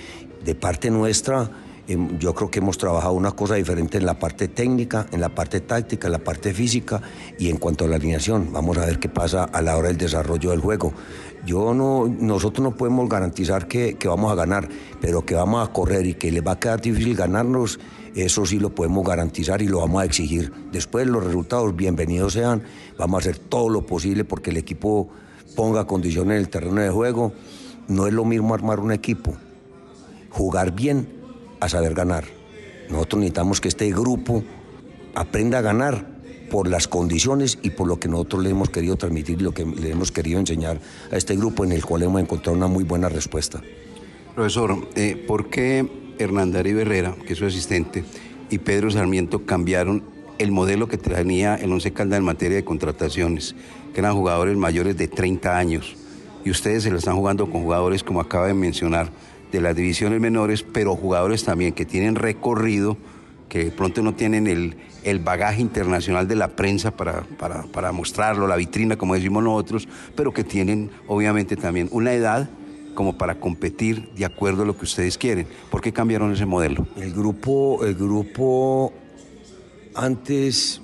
[0.46, 1.50] De parte nuestra,
[1.88, 5.28] Em, yo creo que hemos trabajado una cosa diferente en la parte técnica, en la
[5.28, 7.00] parte táctica, en la parte física
[7.38, 8.52] y en cuanto a la alineación.
[8.52, 10.92] Vamos a ver qué pasa a la hora del desarrollo del juego.
[11.44, 14.68] Yo no, nosotros no podemos garantizar que, que vamos a ganar,
[15.00, 17.78] pero que vamos a correr y que les va a quedar difícil ganarnos,
[18.16, 20.52] eso sí lo podemos garantizar y lo vamos a exigir.
[20.72, 22.64] Después los resultados, bienvenidos sean,
[22.98, 25.08] vamos a hacer todo lo posible porque el equipo
[25.54, 27.32] ponga condiciones en el terreno de juego.
[27.86, 29.36] No es lo mismo armar un equipo,
[30.36, 31.08] jugar bien
[31.60, 32.24] a saber ganar.
[32.90, 34.44] Nosotros necesitamos que este grupo
[35.14, 36.06] aprenda a ganar
[36.50, 39.64] por las condiciones y por lo que nosotros le hemos querido transmitir y lo que
[39.64, 40.78] le hemos querido enseñar
[41.10, 43.62] a este grupo en el cual hemos encontrado una muy buena respuesta.
[44.34, 48.04] Profesor, eh, ¿por qué Hernán Darío Herrera, que es su asistente,
[48.50, 50.04] y Pedro Sarmiento cambiaron
[50.38, 53.56] el modelo que tenía el Once Caldas en materia de contrataciones,
[53.94, 55.96] que eran jugadores mayores de 30 años?
[56.44, 59.10] Y ustedes se lo están jugando con jugadores, como acaba de mencionar,
[59.52, 62.96] de las divisiones menores, pero jugadores también que tienen recorrido,
[63.48, 67.92] que de pronto no tienen el, el bagaje internacional de la prensa para, para, para,
[67.92, 72.50] mostrarlo, la vitrina, como decimos nosotros, pero que tienen obviamente también una edad
[72.94, 75.46] como para competir de acuerdo a lo que ustedes quieren.
[75.70, 76.88] ¿Por qué cambiaron ese modelo?
[76.96, 78.92] El grupo, el grupo
[79.94, 80.80] antes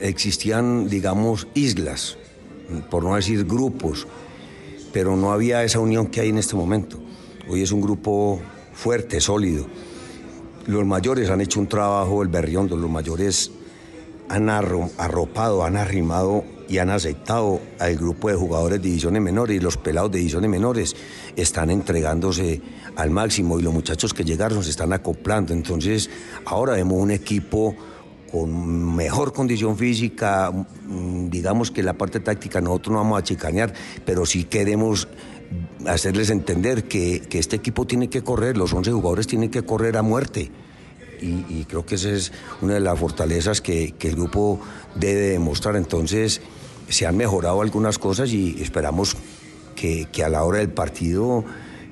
[0.00, 2.18] existían, digamos, islas,
[2.90, 4.06] por no decir grupos,
[4.92, 6.98] pero no había esa unión que hay en este momento.
[7.48, 8.40] Hoy es un grupo
[8.72, 9.66] fuerte, sólido.
[10.66, 13.50] Los mayores han hecho un trabajo, el berriondo, los mayores
[14.28, 19.60] han arropado, han arrimado y han aceptado al grupo de jugadores de divisiones menores y
[19.60, 20.94] los pelados de divisiones menores
[21.34, 22.62] están entregándose
[22.94, 25.52] al máximo y los muchachos que llegaron se están acoplando.
[25.52, 26.08] Entonces,
[26.44, 27.74] ahora vemos un equipo
[28.30, 30.52] con mejor condición física,
[31.28, 33.72] digamos que la parte táctica nosotros no vamos a chicanear,
[34.04, 35.08] pero sí queremos
[35.86, 39.96] hacerles entender que, que, este equipo tiene que correr, los 11 jugadores tienen que correr
[39.96, 40.50] a muerte.
[41.20, 44.60] Y, y creo que esa es una de las fortalezas que, que, el grupo
[44.94, 45.76] debe demostrar.
[45.76, 46.40] Entonces,
[46.88, 49.16] se han mejorado algunas cosas y esperamos
[49.74, 51.44] que, que a la hora del partido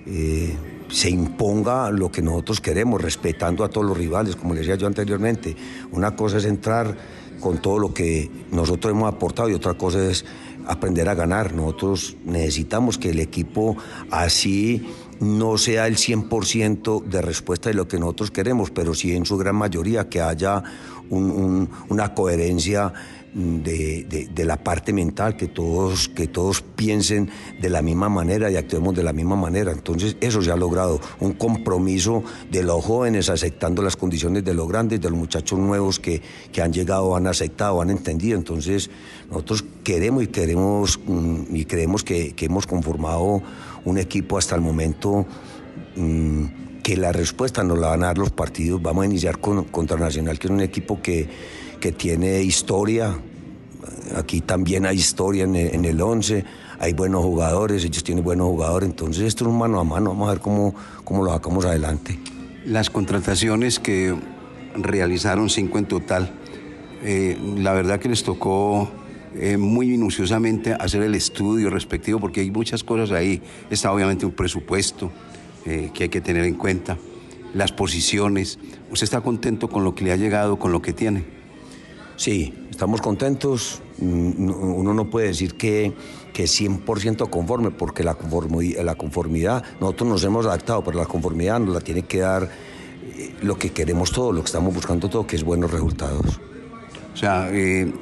[0.06, 0.56] eh,
[0.88, 4.86] se imponga lo que nosotros queremos, respetando a todos los rivales, como les decía yo
[4.86, 5.56] anteriormente.
[5.92, 6.96] Una cosa es entrar
[7.40, 10.24] con todo lo que nosotros hemos aportado y otra cosa es
[10.66, 11.54] aprender a ganar.
[11.54, 13.76] Nosotros necesitamos que el equipo
[14.10, 14.86] así
[15.20, 19.36] no sea el 100% de respuesta de lo que nosotros queremos, pero sí en su
[19.36, 20.62] gran mayoría que haya
[21.10, 22.92] un, un, una coherencia
[23.38, 28.56] de, de, la parte mental, que todos, que todos piensen de la misma manera y
[28.56, 29.70] actuemos de la misma manera.
[29.70, 34.66] Entonces eso se ha logrado, un compromiso de los jóvenes aceptando las condiciones de los
[34.66, 36.20] grandes, de los muchachos nuevos que,
[36.50, 38.36] que han llegado, han aceptado, han entendido.
[38.36, 38.90] Entonces
[39.30, 43.40] nosotros queremos y queremos mm, y creemos que, que, hemos conformado
[43.84, 45.26] un equipo hasta el momento
[45.94, 46.44] mmm,
[46.82, 48.82] que la respuesta nos la van a dar los partidos.
[48.82, 51.28] Vamos a iniciar con, contra Nacional, que es un equipo que
[51.78, 53.18] que tiene historia.
[54.16, 56.44] Aquí también hay historia en el, en el 11,
[56.78, 60.28] hay buenos jugadores, ellos tienen buenos jugadores, entonces esto es un mano a mano, vamos
[60.28, 60.74] a ver cómo,
[61.04, 62.18] cómo lo sacamos adelante.
[62.64, 64.14] Las contrataciones que
[64.74, 66.30] realizaron cinco en total,
[67.02, 68.90] eh, la verdad que les tocó
[69.34, 73.42] eh, muy minuciosamente hacer el estudio respectivo, porque hay muchas cosas ahí.
[73.70, 75.12] Está obviamente un presupuesto
[75.64, 76.96] eh, que hay que tener en cuenta,
[77.54, 78.58] las posiciones.
[78.90, 81.24] ¿Usted está contento con lo que le ha llegado, con lo que tiene?
[82.16, 83.82] Sí, estamos contentos.
[84.00, 85.92] Uno no puede decir que,
[86.32, 91.58] que 100% conforme, porque la conformidad, la conformidad, nosotros nos hemos adaptado, pero la conformidad
[91.58, 95.26] nos la tiene que dar eh, lo que queremos todo, lo que estamos buscando todo,
[95.26, 96.40] que es buenos resultados.
[97.12, 97.92] O sea, eh,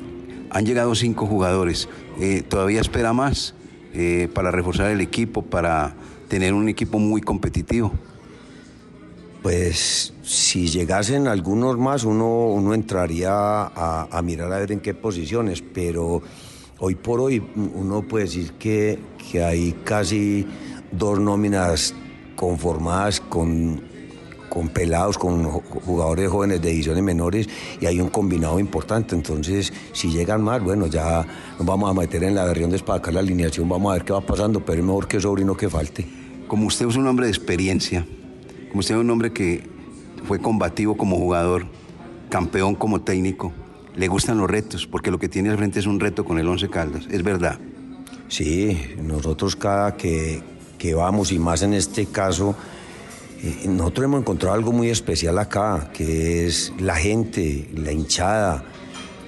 [0.50, 1.88] han llegado cinco jugadores.
[2.20, 3.54] Eh, ¿Todavía espera más
[4.34, 5.94] para reforzar el equipo, para
[6.28, 7.92] tener un equipo muy competitivo?
[9.46, 15.62] Pues si llegasen algunos más, uno, uno entraría a, mirar a ver en qué posiciones,
[15.62, 16.20] pero
[16.80, 18.98] hoy por hoy uno puede decir que,
[19.30, 20.44] que hay casi
[20.90, 21.94] dos nóminas
[22.34, 23.84] conformadas con,
[24.48, 27.48] con pelados, con jugadores jóvenes de ediciones menores
[27.80, 29.14] y hay un combinado importante.
[29.14, 31.24] Entonces, si llegan más, bueno, ya
[31.56, 34.12] nos vamos a meter en la versión de espacar la alineación, vamos a ver qué
[34.12, 36.04] va pasando, pero es mejor que sobre y no que falte.
[36.48, 38.04] Como usted es un hombre de experiencia,
[38.80, 39.68] usted es un hombre que
[40.26, 41.66] fue combativo como jugador,
[42.30, 43.52] campeón como técnico,
[43.94, 46.48] le gustan los retos, porque lo que tiene al frente es un reto con el
[46.48, 47.58] Once Caldas, es verdad.
[48.28, 50.42] Sí, nosotros cada que,
[50.78, 52.56] que vamos, y más en este caso,
[53.42, 58.64] eh, nosotros hemos encontrado algo muy especial acá, que es la gente, la hinchada,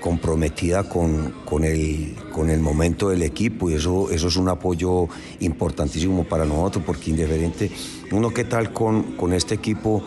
[0.01, 5.09] comprometida con, con, el, con el momento del equipo y eso, eso es un apoyo
[5.41, 7.71] importantísimo para nosotros porque indiferente,
[8.13, 10.03] uno qué tal con, con este equipo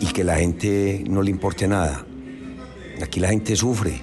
[0.00, 2.04] y que la gente no le importe nada.
[3.02, 4.00] Aquí la gente sufre,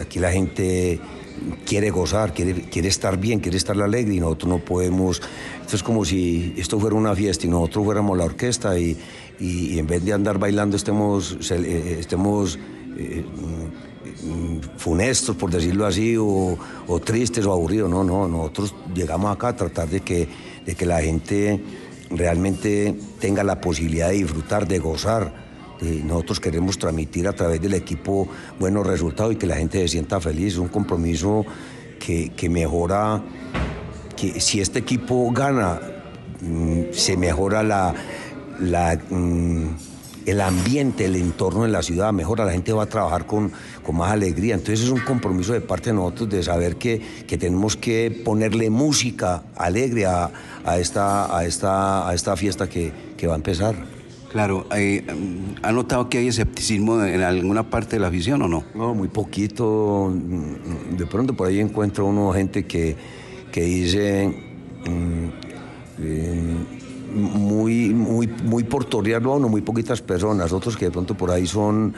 [0.00, 1.00] aquí la gente
[1.66, 5.20] quiere gozar, quiere, quiere estar bien, quiere estar alegre y nosotros no podemos,
[5.60, 8.96] esto es como si esto fuera una fiesta y nosotros fuéramos la orquesta y,
[9.40, 12.58] y, en vez de andar bailando estemos, eh, estemos
[12.96, 13.24] eh,
[14.24, 17.90] mm, funestos, por decirlo así, o, o, tristes o aburridos.
[17.90, 20.28] No, no, nosotros llegamos acá a tratar de que,
[20.64, 21.60] de que la gente
[22.16, 25.52] realmente tenga la posibilidad de disfrutar, de gozar.
[26.04, 28.28] nosotros queremos transmitir a través del equipo
[28.60, 30.54] buenos resultados y que la gente se sienta feliz.
[30.54, 31.44] Es un compromiso
[31.98, 33.22] que, que mejora,
[34.16, 35.80] que si este equipo gana,
[36.40, 37.94] mm, se mejora la,
[38.60, 39.66] la, mm,
[40.26, 43.52] el ambiente, el entorno en la ciudad mejora, la gente va a trabajar con,
[43.82, 44.54] con más alegría.
[44.54, 48.70] Entonces es un compromiso de parte de nosotros de saber que, que tenemos que ponerle
[48.70, 50.30] música alegre a,
[50.64, 53.74] a, esta, a, esta, a esta fiesta que, que va a empezar.
[54.30, 55.04] Claro, eh,
[55.62, 58.64] ¿ha notado que hay escepticismo en alguna parte de la afición o no?
[58.74, 60.10] No, muy poquito.
[60.96, 62.96] De pronto por ahí encuentro uno gente que,
[63.50, 64.28] que dice...
[64.86, 65.28] Mm,
[66.00, 66.81] eh,
[67.14, 71.46] muy, muy, muy por torearlo no muy poquitas personas, otros que de pronto por ahí
[71.46, 71.94] son,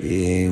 [0.00, 0.50] eh,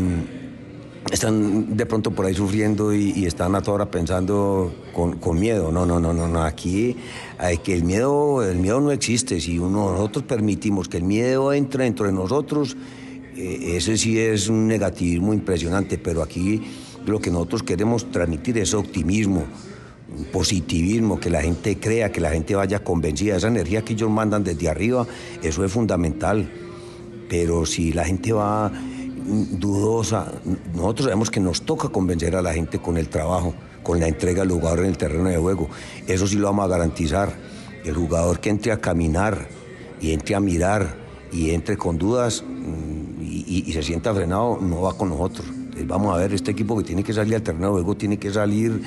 [1.11, 5.71] están de pronto por ahí sufriendo y, están a toda hora pensando con, con, miedo.
[5.71, 6.43] No, no, no, no, no.
[6.43, 6.97] aquí
[7.39, 9.41] hay que el miedo, el miedo no existe.
[9.41, 12.77] Si uno, nosotros permitimos que el miedo entre dentro de nosotros,
[13.37, 16.63] eh, ese sí es un negativismo impresionante, pero aquí
[17.07, 19.45] lo que nosotros queremos transmitir es optimismo
[20.33, 23.37] positivismo, que la gente crea, que la gente vaya convencida.
[23.37, 25.07] Esa energía que ellos mandan desde arriba,
[25.43, 26.49] eso es fundamental.
[27.29, 28.73] Pero si la gente va
[29.27, 30.33] dudosa,
[30.75, 34.43] nosotros sabemos que nos toca convencer a la gente con el trabajo, con la entrega
[34.43, 35.69] del jugador en el terreno de juego.
[36.07, 37.35] Eso sí lo vamos a garantizar.
[37.85, 39.49] El jugador que entre a caminar
[40.01, 40.97] y entre a mirar
[41.33, 45.47] y entre con dudas mm, y, se sienta frenado, no va con nosotros.
[45.87, 48.33] vamos a ver, este equipo que tiene que salir al terreno de juego tiene que
[48.33, 48.83] salir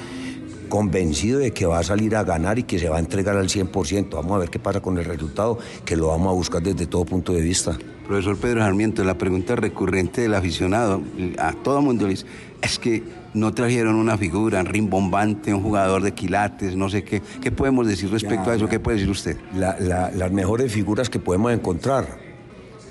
[0.69, 3.49] convencido de que va a salir a ganar y que se va a entregar al
[3.49, 4.09] 100%.
[4.11, 7.03] Vamos a ver qué pasa con el resultado, que lo vamos a buscar desde todo
[7.03, 7.77] punto de vista.
[8.07, 11.01] Profesor Pedro Sarmiento, la pregunta recurrente del aficionado,
[11.37, 12.25] a todo mundo le dice,
[12.61, 13.03] es que
[13.33, 17.21] no trajeron una figura rimbombante, un jugador de quilates, no sé qué.
[17.41, 18.67] ¿Qué podemos decir respecto a eso?
[18.67, 19.37] ¿Qué puede decir usted?
[19.53, 22.17] las mejores figuras que podemos encontrar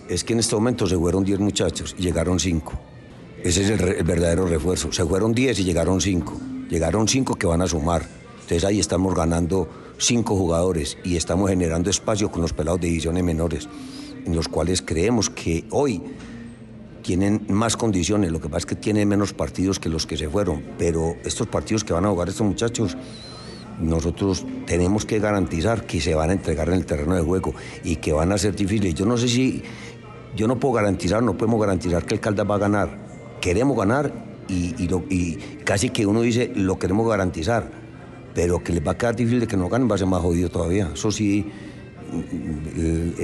[0.08, 2.72] es que en este momento se fueron 10 muchachos y llegaron 5.
[3.42, 4.92] Ese es el, el verdadero refuerzo.
[4.92, 8.06] Se fueron 10 y llegaron 5 Llegaron cinco que van a sumar.
[8.40, 13.24] Entonces ahí estamos ganando cinco jugadores y estamos generando espacio con los pelados de divisiones
[13.24, 13.68] menores,
[14.24, 16.02] en los cuales creemos que hoy
[17.02, 18.30] tienen más condiciones.
[18.30, 20.62] Lo que pasa es que tienen menos partidos que los que se fueron.
[20.78, 22.96] Pero estos partidos que van a jugar estos muchachos,
[23.80, 27.54] nosotros tenemos que garantizar que se van a entregar en el terreno de juego
[27.84, 28.94] y que van a ser difíciles.
[28.94, 29.62] Yo no sé si,
[30.36, 32.98] yo no puedo garantizar, no podemos garantizar que el Caldas va a ganar.
[33.40, 37.70] Queremos ganar y, casi que uno dice, lo queremos garantizar,
[38.34, 40.22] pero que les va a quedar difícil de que no ganen va a ser más
[40.22, 40.90] jodido todavía.
[40.94, 41.46] Eso sí,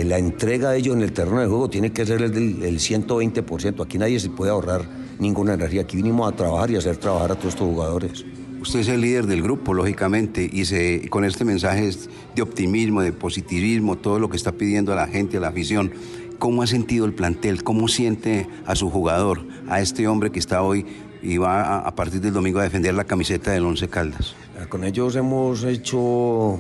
[0.05, 3.85] la entrega de ellos en el terreno de juego tiene que ser el, del, 120%.
[3.85, 4.83] Aquí nadie se puede ahorrar
[5.19, 5.83] ninguna energía.
[5.83, 8.25] Aquí vinimos a trabajar y a hacer trabajar a todos estos jugadores.
[8.61, 11.91] Usted es el líder del grupo, lógicamente, y con este mensaje
[12.35, 15.93] de optimismo, de positivismo, todo lo que está pidiendo a la gente, a la afición.
[16.39, 17.63] ¿Cómo ha sentido el plantel?
[17.63, 20.87] ¿Cómo siente a su jugador, a este hombre que está hoy
[21.25, 24.35] y va a, partir del domingo a defender la camiseta del Once Caldas.
[24.61, 26.59] Ah, con ellos hemos hecho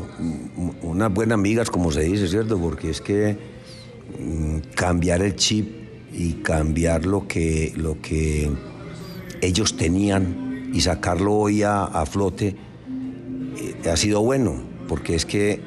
[0.83, 2.59] unas buenas amigas, como se dice, ¿cierto?
[2.59, 3.37] Porque es que
[4.19, 5.69] mm, cambiar el chip
[6.15, 8.51] y cambiar lo que, lo que
[9.43, 12.57] ellos tenían y sacarlo hoy a, flote
[13.59, 15.61] eh, ha sido bueno, porque es que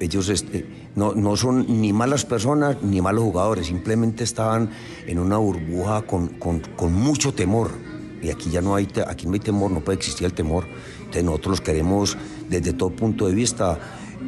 [0.00, 0.66] ellos este,
[0.96, 4.70] no, no, son ni malas personas ni malos jugadores, simplemente estaban
[5.06, 7.83] en una burbuja con, con, con mucho temor
[8.24, 10.66] y aquí ya no hay, aquí no hay temor, no puede existir el temor.
[10.98, 12.16] Entonces nosotros queremos
[12.48, 13.78] desde todo punto de vista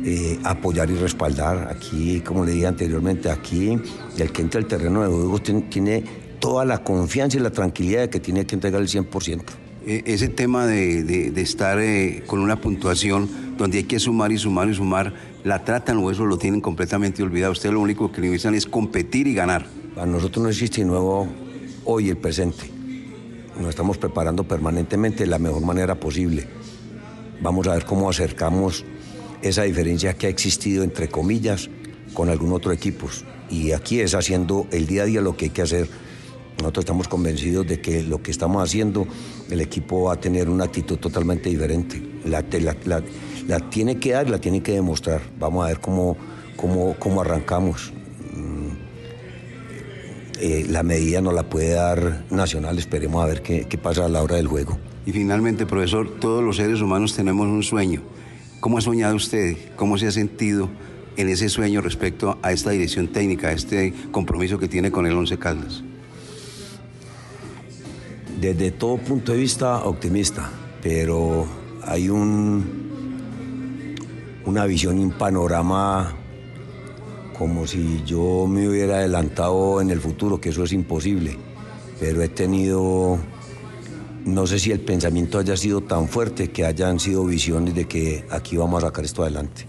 [0.05, 1.69] eh, apoyar y respaldar.
[1.71, 3.79] Aquí, como le dije anteriormente, aquí
[4.19, 6.05] el que entra al terreno de juego tiene,
[6.39, 9.43] toda la confianza y la tranquilidad de que tiene que entregar el 100%.
[9.87, 14.69] E, ese tema de, estar eh, con una puntuación donde hay que sumar y sumar
[14.69, 17.53] y sumar, la tratan o eso lo tienen completamente olvidado.
[17.53, 19.67] Usted lo único que dicen es competir y ganar.
[19.95, 21.27] Para nosotros no existe nuevo
[21.87, 22.76] hoy el presente
[23.59, 26.47] nos estamos preparando permanentemente de la mejor manera posible.
[27.41, 28.85] Vamos a ver cómo acercamos
[29.43, 31.69] esa diferencia que ha existido, entre comillas,
[32.15, 33.09] con algún otro equipo.
[33.51, 35.89] Y aquí es haciendo el día a día lo que hay que hacer
[36.59, 39.07] Nosotros estamos convencidos de que lo que estamos haciendo,
[39.51, 42.03] el equipo va a tener una actitud totalmente diferente.
[42.25, 42.43] La,
[43.71, 45.21] tiene que dar la tiene que demostrar.
[45.39, 46.17] Vamos a ver cómo,
[46.57, 47.93] cómo, cómo arrancamos.
[50.39, 54.09] Eh, la medida no la puede dar Nacional, esperemos a ver qué, qué pasa a
[54.09, 54.79] la hora del juego.
[55.07, 58.03] Y finalmente, profesor, todos los seres humanos tenemos un sueño.
[58.61, 59.57] ¿Cómo ha soñado usted?
[59.77, 60.69] ¿Cómo se ha sentido
[61.17, 65.15] en ese sueño respecto a esta dirección técnica, a este compromiso que tiene con el
[65.15, 65.83] Once Caldas?
[68.41, 70.51] Desde todo punto de vista optimista,
[70.83, 71.47] pero
[71.83, 72.85] hay un,
[74.45, 76.15] una visión y un panorama
[77.39, 81.37] como si yo me hubiera adelantado en el futuro, que eso es imposible,
[82.01, 83.19] pero he tenido
[84.25, 88.25] no sé si el pensamiento haya sido tan fuerte que hayan sido visiones de que
[88.29, 89.67] aquí vamos a sacar esto adelante.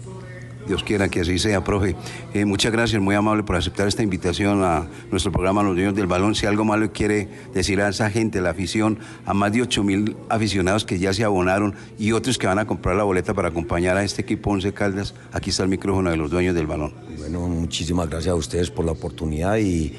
[0.68, 1.96] Dios quiera que así sea, profe.
[2.34, 6.06] Eh, muchas gracias, muy amable por aceptar esta invitación a nuestro programa Los Niños del
[6.06, 6.34] Balón.
[6.34, 10.16] Si algo malo quiere decir a esa gente, la afición, a más de 8 mil
[10.28, 13.96] aficionados que ya se abonaron y otros que van a comprar la boleta para acompañar
[13.96, 16.92] a este equipo Once Caldas, aquí está el micrófono de los dueños del balón.
[17.16, 19.96] Bueno, muchísimas gracias a ustedes por la oportunidad y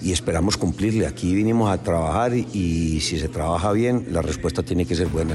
[0.00, 1.06] y esperamos cumplirle.
[1.06, 5.34] Aquí vinimos a trabajar y, si se trabaja bien, la respuesta tiene que ser buena.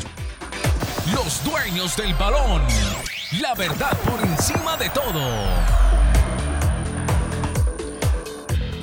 [1.13, 2.61] Los dueños del balón.
[3.41, 5.19] La verdad por encima de todo.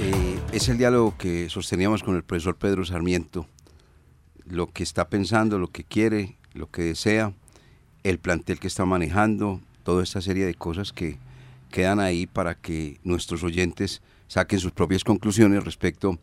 [0.00, 3.46] Eh, es el diálogo que sosteníamos con el profesor Pedro Sarmiento.
[4.44, 7.32] Lo que está pensando, lo que quiere, lo que desea,
[8.02, 11.18] el plantel que está manejando, toda esta serie de cosas que
[11.70, 16.18] quedan ahí para que nuestros oyentes saquen sus propias conclusiones respecto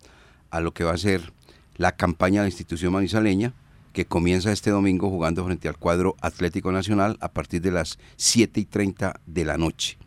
[0.50, 1.32] a lo que va a ser
[1.78, 3.54] la campaña de la institución manizaleña,
[3.94, 8.60] que comienza este domingo jugando frente al cuadro Atlético Nacional a partir de las 7
[8.60, 9.98] y 30 de la noche.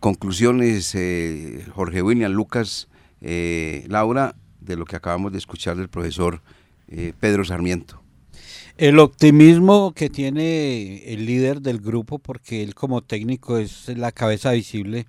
[0.00, 2.88] Conclusiones, eh, Jorge William, Lucas,
[3.20, 6.42] eh, Laura, de lo que acabamos de escuchar del profesor
[6.88, 8.02] eh, Pedro Sarmiento.
[8.76, 14.52] El optimismo que tiene el líder del grupo, porque él como técnico es la cabeza
[14.52, 15.06] visible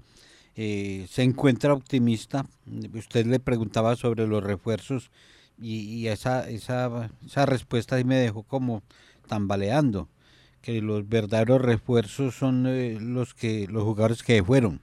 [0.56, 2.44] se encuentra optimista.
[2.96, 5.12] Usted le preguntaba sobre los refuerzos
[5.60, 8.84] y, esa, esa, esa respuesta ahí me dejó como
[9.28, 10.08] tambaleando,
[10.62, 14.82] que los verdaderos refuerzos son eh, los que los jugadores que fueron.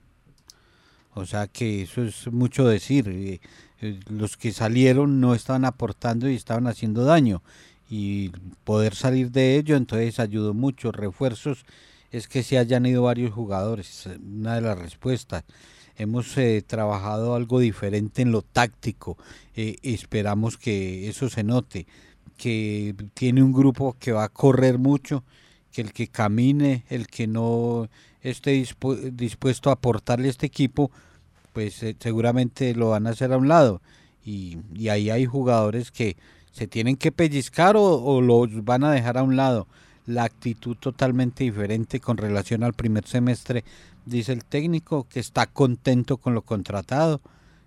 [1.13, 3.07] O sea que eso es mucho decir.
[3.07, 3.39] Eh,
[4.09, 7.41] los que salieron no estaban aportando y estaban haciendo daño.
[7.89, 8.29] Y
[8.63, 10.91] poder salir de ello entonces ayudó mucho.
[10.91, 11.65] Refuerzos
[12.11, 15.43] es que se hayan ido varios jugadores, una de las respuestas.
[15.97, 19.17] Hemos eh, trabajado algo diferente en lo táctico,
[19.55, 21.87] eh, esperamos que eso se note,
[22.37, 25.23] que tiene un grupo que va a correr mucho,
[25.71, 27.87] que el que camine, el que no
[28.21, 28.65] esté
[29.13, 30.91] dispuesto a aportarle a este equipo,
[31.53, 33.81] pues eh, seguramente lo van a hacer a un lado.
[34.23, 34.57] Y,
[34.89, 36.17] ahí hay jugadores que
[36.51, 39.67] se tienen que pellizcar o, o los van a dejar a un lado
[40.05, 43.63] la actitud totalmente diferente con relación al primer semestre,
[44.05, 47.21] dice el técnico, que está contento con lo contratado,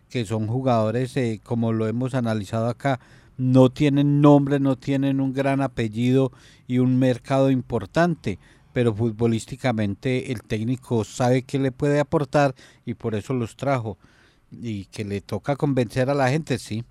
[0.08, 3.00] que son jugadores, eh, como lo hemos analizado acá,
[3.36, 6.32] no tienen nombre, no tienen un gran apellido
[6.66, 8.38] y un mercado importante,
[8.72, 13.98] pero futbolísticamente el técnico sabe que le puede aportar y por eso los trajo.
[14.50, 16.84] Y que le toca convencer a la gente, sí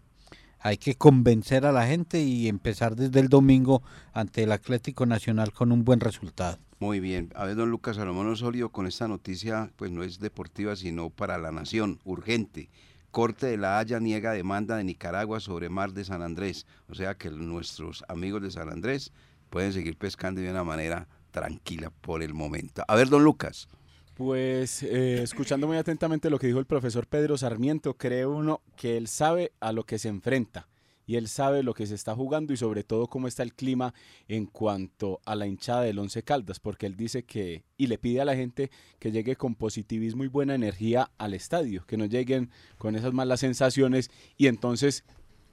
[0.60, 3.84] hay que convencer a la gente y empezar desde el domingo
[4.14, 6.58] ante el Atlético Nacional con un buen resultado.
[6.80, 7.32] Muy bien.
[7.36, 11.38] A ver, don Lucas Salomón Osorio, con esta noticia, pues no es deportiva, sino para
[11.38, 12.70] la nación, urgente.
[13.10, 16.68] Corte de la Haya niega demanda de Nicaragua sobre mar de San Andrés.
[16.88, 19.12] O sea que nuestros amigos de San Andrés
[19.49, 22.84] pueden seguir pescando de una manera tranquila por el momento.
[22.88, 23.68] A ver, don Lucas.
[24.18, 28.97] Pues eh, escuchando muy atentamente lo que dijo el profesor Pedro Sarmiento, cree uno que
[28.97, 30.68] él sabe a lo que se enfrenta
[31.05, 33.93] y él sabe lo que se está jugando y sobre todo cómo está el clima
[34.28, 38.20] en cuanto a la hinchada del Once Caldas, porque él dice que y le pide
[38.20, 42.49] a la gente que llegue con positivismo y buena energía al estadio, que no lleguen
[42.80, 45.05] con esas malas sensaciones y entonces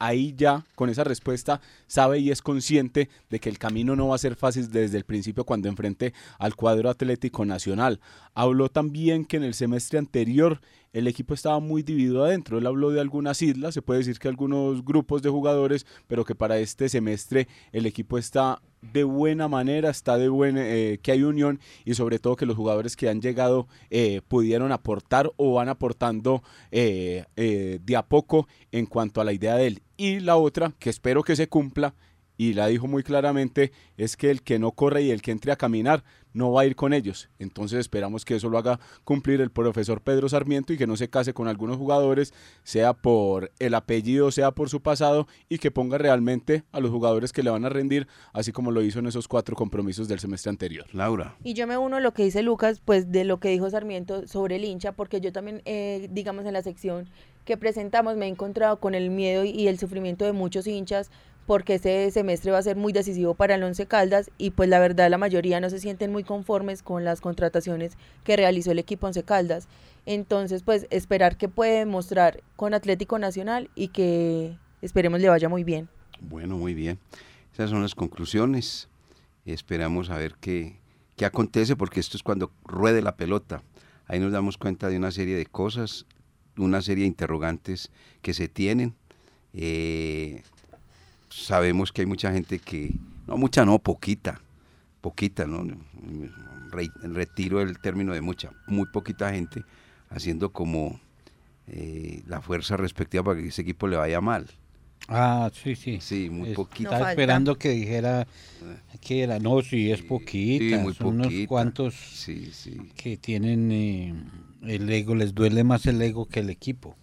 [0.06, 4.16] ahí ya con esa respuesta sabe y es consciente de que el camino no va
[4.16, 8.00] a ser fácil desde el principio cuando enfrente al cuadro Atlético Nacional.
[8.34, 10.60] Habló también que en el semestre anterior
[10.94, 12.56] el equipo estaba muy dividido adentro.
[12.56, 16.36] Él habló de algunas islas, se puede decir que algunos grupos de jugadores, pero que
[16.36, 21.24] para este semestre el equipo está de buena manera, está de buena, eh, que hay
[21.24, 25.68] unión y sobre todo que los jugadores que han llegado eh, pudieron aportar o van
[25.68, 29.82] aportando eh, de a poco en cuanto a la idea de él.
[29.96, 31.94] Y la otra, que espero que se cumpla,
[32.36, 35.52] y la dijo muy claramente, es que el que no corre y el que entre
[35.52, 37.30] a caminar no va a ir con ellos.
[37.38, 41.08] Entonces esperamos que eso lo haga cumplir el profesor Pedro Sarmiento y que no se
[41.08, 45.96] case con algunos jugadores, sea por el apellido, sea por su pasado, y que ponga
[45.96, 49.28] realmente a los jugadores que le van a rendir, así como lo hizo en esos
[49.28, 50.86] cuatro compromisos del semestre anterior.
[50.92, 51.36] Laura.
[51.44, 54.26] Y yo me uno a lo que dice Lucas, pues de lo que dijo Sarmiento
[54.26, 57.08] sobre el hincha, porque yo también, eh, digamos, en la sección
[57.44, 61.10] que presentamos me he encontrado con el miedo y el sufrimiento de muchos hinchas
[61.46, 64.78] porque ese semestre va a ser muy decisivo para el Once Caldas y pues la
[64.78, 69.06] verdad la mayoría no se sienten muy conformes con las contrataciones que realizó el equipo
[69.06, 69.68] Once Caldas.
[70.06, 75.64] Entonces pues esperar que puede mostrar con Atlético Nacional y que esperemos le vaya muy
[75.64, 75.88] bien.
[76.20, 76.98] Bueno, muy bien.
[77.52, 78.88] Esas son las conclusiones.
[79.44, 80.78] Esperamos a ver qué,
[81.16, 83.62] qué acontece porque esto es cuando ruede la pelota.
[84.06, 86.06] Ahí nos damos cuenta de una serie de cosas,
[86.56, 87.90] una serie de interrogantes
[88.22, 88.94] que se tienen.
[89.52, 90.42] Eh,
[91.34, 92.94] sabemos que hay mucha gente que,
[93.26, 94.40] no mucha, no, poquita,
[95.00, 95.66] poquita, ¿no?
[97.02, 99.64] retiro el término de mucha, muy poquita gente
[100.10, 100.98] haciendo como
[101.68, 104.46] eh, la fuerza respectiva para que ese equipo le vaya mal.
[105.08, 105.98] Ah, sí, sí.
[106.00, 106.94] Sí, muy poquita.
[106.94, 108.26] Estaba esperando que dijera
[109.00, 110.78] que era, no, sí, es poquita.
[110.78, 112.78] Sí, muy son unos cuantos sí, sí.
[112.96, 114.14] que tienen eh,
[114.62, 116.96] el ego, les duele más el ego que el equipo.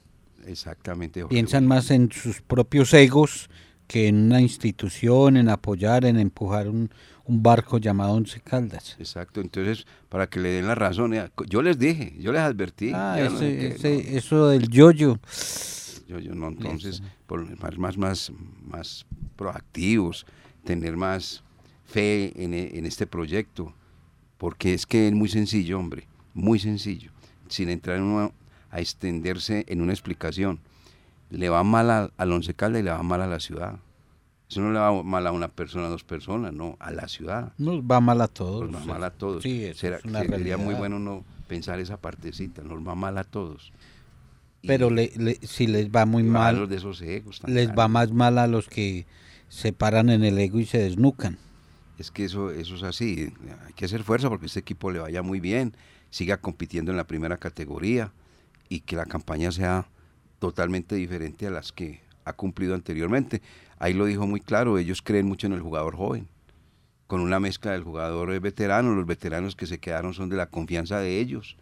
[0.48, 1.24] Exactamente.
[1.26, 3.50] Piensan más en sus propios egos
[3.92, 6.90] que en una institución, en apoyar, en empujar un,
[7.28, 8.96] barco llamado Once Caldas.
[9.00, 11.14] Exacto, entonces para que le den la razón,
[11.50, 12.94] yo les dije, yo les advertí.
[12.94, 15.20] Ah, eso del yoyo.
[16.08, 18.32] Yo, yo no, entonces, por, más, más, más,
[18.64, 20.26] más proactivos,
[20.64, 21.44] tener más
[21.84, 23.74] fe en, en este proyecto,
[24.38, 27.12] porque es que es muy sencillo, hombre, muy sencillo,
[27.50, 28.32] sin entrar en una,
[28.70, 30.62] a extenderse en una explicación
[31.32, 33.80] le va mal al Once Caldas y le va mal a la ciudad.
[34.50, 37.54] Eso no le va mal a una persona, a dos personas, no, a la ciudad.
[37.58, 38.70] Nos va mal a todos.
[38.70, 39.44] Nos va mal a todos.
[39.44, 43.72] Sí, Será, sería muy bueno no pensar esa partecita, nos va mal a todos.
[44.62, 44.90] Pero
[45.42, 49.08] si les va muy mal, de esos egos, les va más mal a los que
[49.48, 51.38] se paran en el ego y se desnucan.
[51.98, 53.34] Es que eso, eso es así,
[53.66, 55.76] hay que hacer fuerza porque este equipo le vaya muy bien,
[56.10, 58.12] siga compitiendo en la primera categoría
[58.70, 59.88] y que la campaña sea
[60.42, 63.44] totalmente diferente a las que ha cumplido anteriormente.
[63.78, 66.28] Ahí lo dijo muy claro, ellos creen mucho en el jugador joven,
[67.06, 71.00] con una mezcla del jugador veterano, los veteranos que se quedaron son de la confianza
[71.00, 71.58] de ellos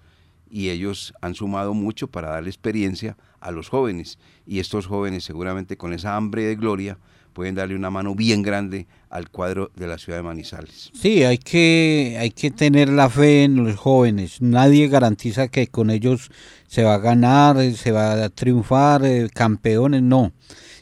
[0.49, 5.75] y ellos han sumado mucho para darle experiencia a los jóvenes y estos jóvenes seguramente
[5.75, 6.97] con esa hambre de gloria
[7.39, 10.91] pueden darle una mano bien grande al cuadro de la ciudad de Manizales.
[10.93, 14.41] Sí, hay que, hay que tener la fe en los jóvenes.
[14.41, 16.31] Nadie garantiza que con ellos
[16.67, 20.33] se va a ganar, se va a triunfar, eh, campeones, no.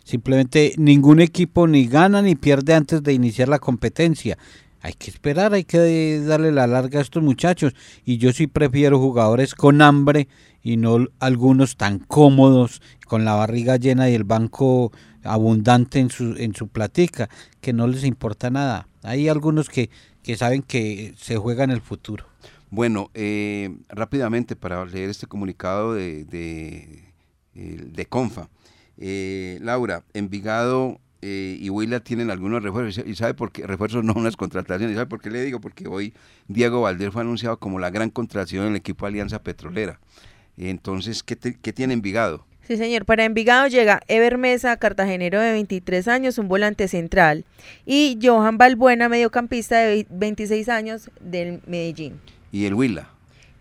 [0.03, 4.39] Simplemente ningún equipo ni gana ni pierde antes de iniciar la competencia.
[4.81, 7.75] Hay que esperar, hay que darle la larga a estos muchachos.
[8.03, 10.27] Y yo sí prefiero jugadores con hambre
[10.63, 14.91] y no algunos tan cómodos, con la barriga llena y el banco
[15.27, 17.29] abundante en su, en su platica,
[17.61, 18.87] que no les importa nada.
[19.03, 19.89] Hay algunos que,
[20.23, 22.25] que saben que se juega en el futuro.
[22.69, 27.13] Bueno, eh, rápidamente para leer este comunicado de, de,
[27.55, 28.49] eh, Confa.
[28.97, 33.03] Eh, Laura, Envigado y Huila tienen algunos refuerzos.
[33.05, 33.67] ¿Y sabe por qué?
[33.67, 34.93] Refuerzos no unas contrataciones.
[34.93, 35.59] ¿Y sabe por qué le digo?
[35.59, 36.13] Porque hoy
[36.47, 39.99] Diego Valdés fue anunciado como la gran contratación en el equipo Alianza Petrolera.
[40.55, 42.45] Entonces, ¿qué, ¿qué tiene Envigado?
[42.67, 43.05] Sí, señor.
[43.05, 47.45] Para Envigado llega Ever Mesa, cartagenero de 23 años, un volante central.
[47.85, 52.19] Y Johan Balbuena, mediocampista de 26 años del Medellín.
[52.51, 53.07] ¿Y el Huila?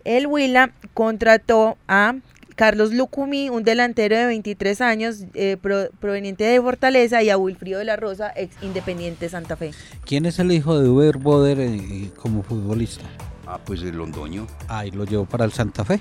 [0.03, 2.17] El Huila contrató a
[2.57, 5.57] Carlos Lucumí, un delantero de 23 años eh,
[6.01, 9.71] proveniente de Fortaleza, y a Wilfrido de la Rosa, ex Independiente Santa Fe.
[10.05, 13.05] ¿Quién es el hijo de Uber Boder eh, como futbolista?
[13.47, 14.49] Ah, pues el Londoño.
[14.67, 16.01] Ah, y lo llevó para el Santa Fe.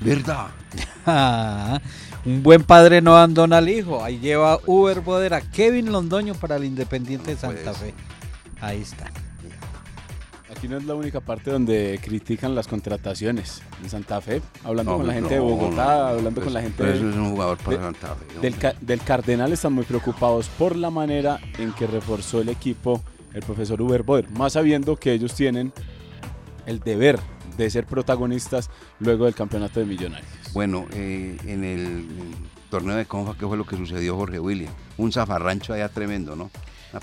[0.00, 0.48] ¿Verdad?
[1.06, 1.80] Ah,
[2.24, 4.02] un buen padre no abandona al hijo.
[4.02, 7.94] Ahí lleva Uber Boder a Kevin Londoño para el Independiente de Santa Fe.
[8.60, 9.06] Ahí está.
[10.50, 13.62] Aquí no es la única parte donde critican las contrataciones.
[13.82, 16.76] En Santa Fe, hablando con la gente de Bogotá, hablando con la gente.
[16.78, 18.40] Pero eso es un jugador para Santa Fe.
[18.40, 23.02] Del, del, Cardenal están muy preocupados por la manera en que reforzó el equipo
[23.34, 25.72] el profesor Uber Boder, más sabiendo que ellos tienen
[26.64, 27.20] el deber
[27.56, 30.30] de ser protagonistas luego del campeonato de Millonarios.
[30.52, 32.06] Bueno, eh, en el,
[32.70, 34.72] torneo de Confa, ¿qué fue lo que sucedió, Jorge William?
[34.96, 36.50] Un zafarrancho allá tremendo, ¿no?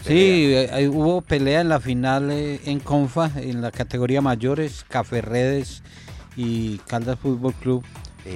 [0.04, 0.56] Sí,
[0.90, 5.84] hubo pelea en la final eh, en Confa, en la categoría mayores, Café Redes
[6.36, 7.84] y Caldas Fútbol Club.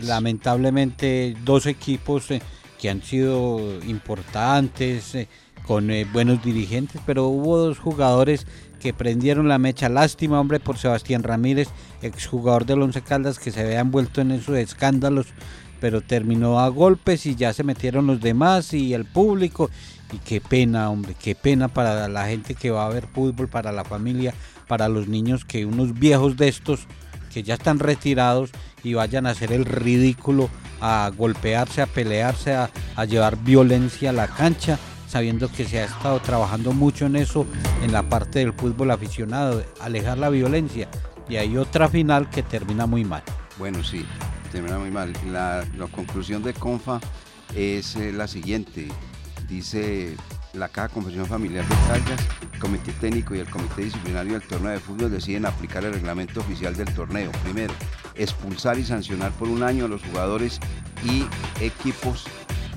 [0.03, 2.41] Lamentablemente, dos equipos eh,
[2.79, 5.15] que han sido importantes,
[5.67, 8.47] con eh, buenos dirigentes, pero hubo dos jugadores
[8.79, 9.89] que prendieron la mecha.
[9.89, 11.69] Lástima, hombre, por Sebastián Ramírez,
[12.01, 15.27] exjugador del Once Caldas, que se había envuelto en esos escándalos,
[15.79, 19.69] pero terminó a golpes y ya se metieron los demás y el público.
[20.13, 23.71] Y qué pena, hombre, qué pena para la gente que va a ver fútbol, para
[23.71, 24.33] la familia,
[24.67, 26.87] para los niños, que unos viejos de estos
[27.33, 28.51] que ya están retirados
[28.83, 30.49] y vayan a hacer el ridículo,
[30.79, 35.85] a golpearse, a pelearse, a, a llevar violencia a la cancha sabiendo que se ha
[35.85, 37.47] estado trabajando mucho en eso,
[37.81, 40.89] en la parte del fútbol aficionado, alejar la violencia.
[41.29, 43.23] Y hay otra final que termina muy mal.
[43.57, 44.05] Bueno, sí,
[44.51, 45.13] termina muy mal.
[45.31, 46.99] La, conclusión de CONFA
[47.55, 48.87] es eh, la siguiente.
[49.47, 50.15] Dice
[50.53, 52.19] la Caja Confesión Familiar de Caldas,
[52.53, 56.39] el Comité Técnico y el Comité Disciplinario del Torneo de Fútbol deciden aplicar el reglamento
[56.39, 57.31] oficial del torneo.
[57.43, 57.73] Primero,
[58.15, 60.59] expulsar y sancionar por un año a los jugadores
[61.03, 61.25] y
[61.63, 62.25] equipos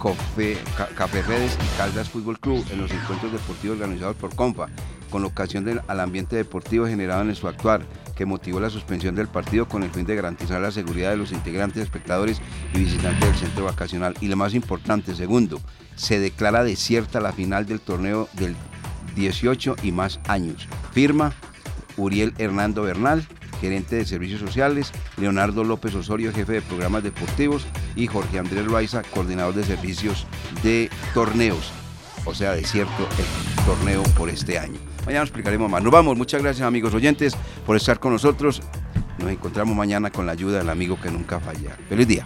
[0.01, 0.57] Café,
[0.97, 4.69] Café Redes y Caldas Fútbol Club en los encuentros deportivos organizados por CONFA,
[5.11, 7.83] con ocasión del, al ambiente deportivo generado en su actuar,
[8.17, 11.33] que motivó la suspensión del partido con el fin de garantizar la seguridad de los
[11.33, 12.41] integrantes, espectadores
[12.75, 14.15] y visitantes del centro vacacional.
[14.21, 15.61] Y lo más importante, segundo,
[15.97, 18.57] se declara desierta la final del torneo del
[19.17, 20.69] 18 y más años.
[20.93, 21.35] Firma
[21.97, 23.27] Uriel Hernando Bernal,
[23.61, 29.03] gerente de servicios sociales, Leonardo López Osorio, jefe de programas deportivos, y Jorge Andrés Loaiza,
[29.03, 30.27] coordinador de servicios
[30.63, 31.73] de torneos.
[32.25, 34.79] O sea, desierto el torneo por este año.
[35.07, 35.83] Mañana explicaremos más.
[35.83, 36.17] Nos vamos.
[36.17, 38.63] Muchas gracias amigos oyentes por estar con nosotros.
[39.19, 41.77] Nos encontramos mañana con la ayuda del amigo que nunca falla.
[41.89, 42.25] Feliz día.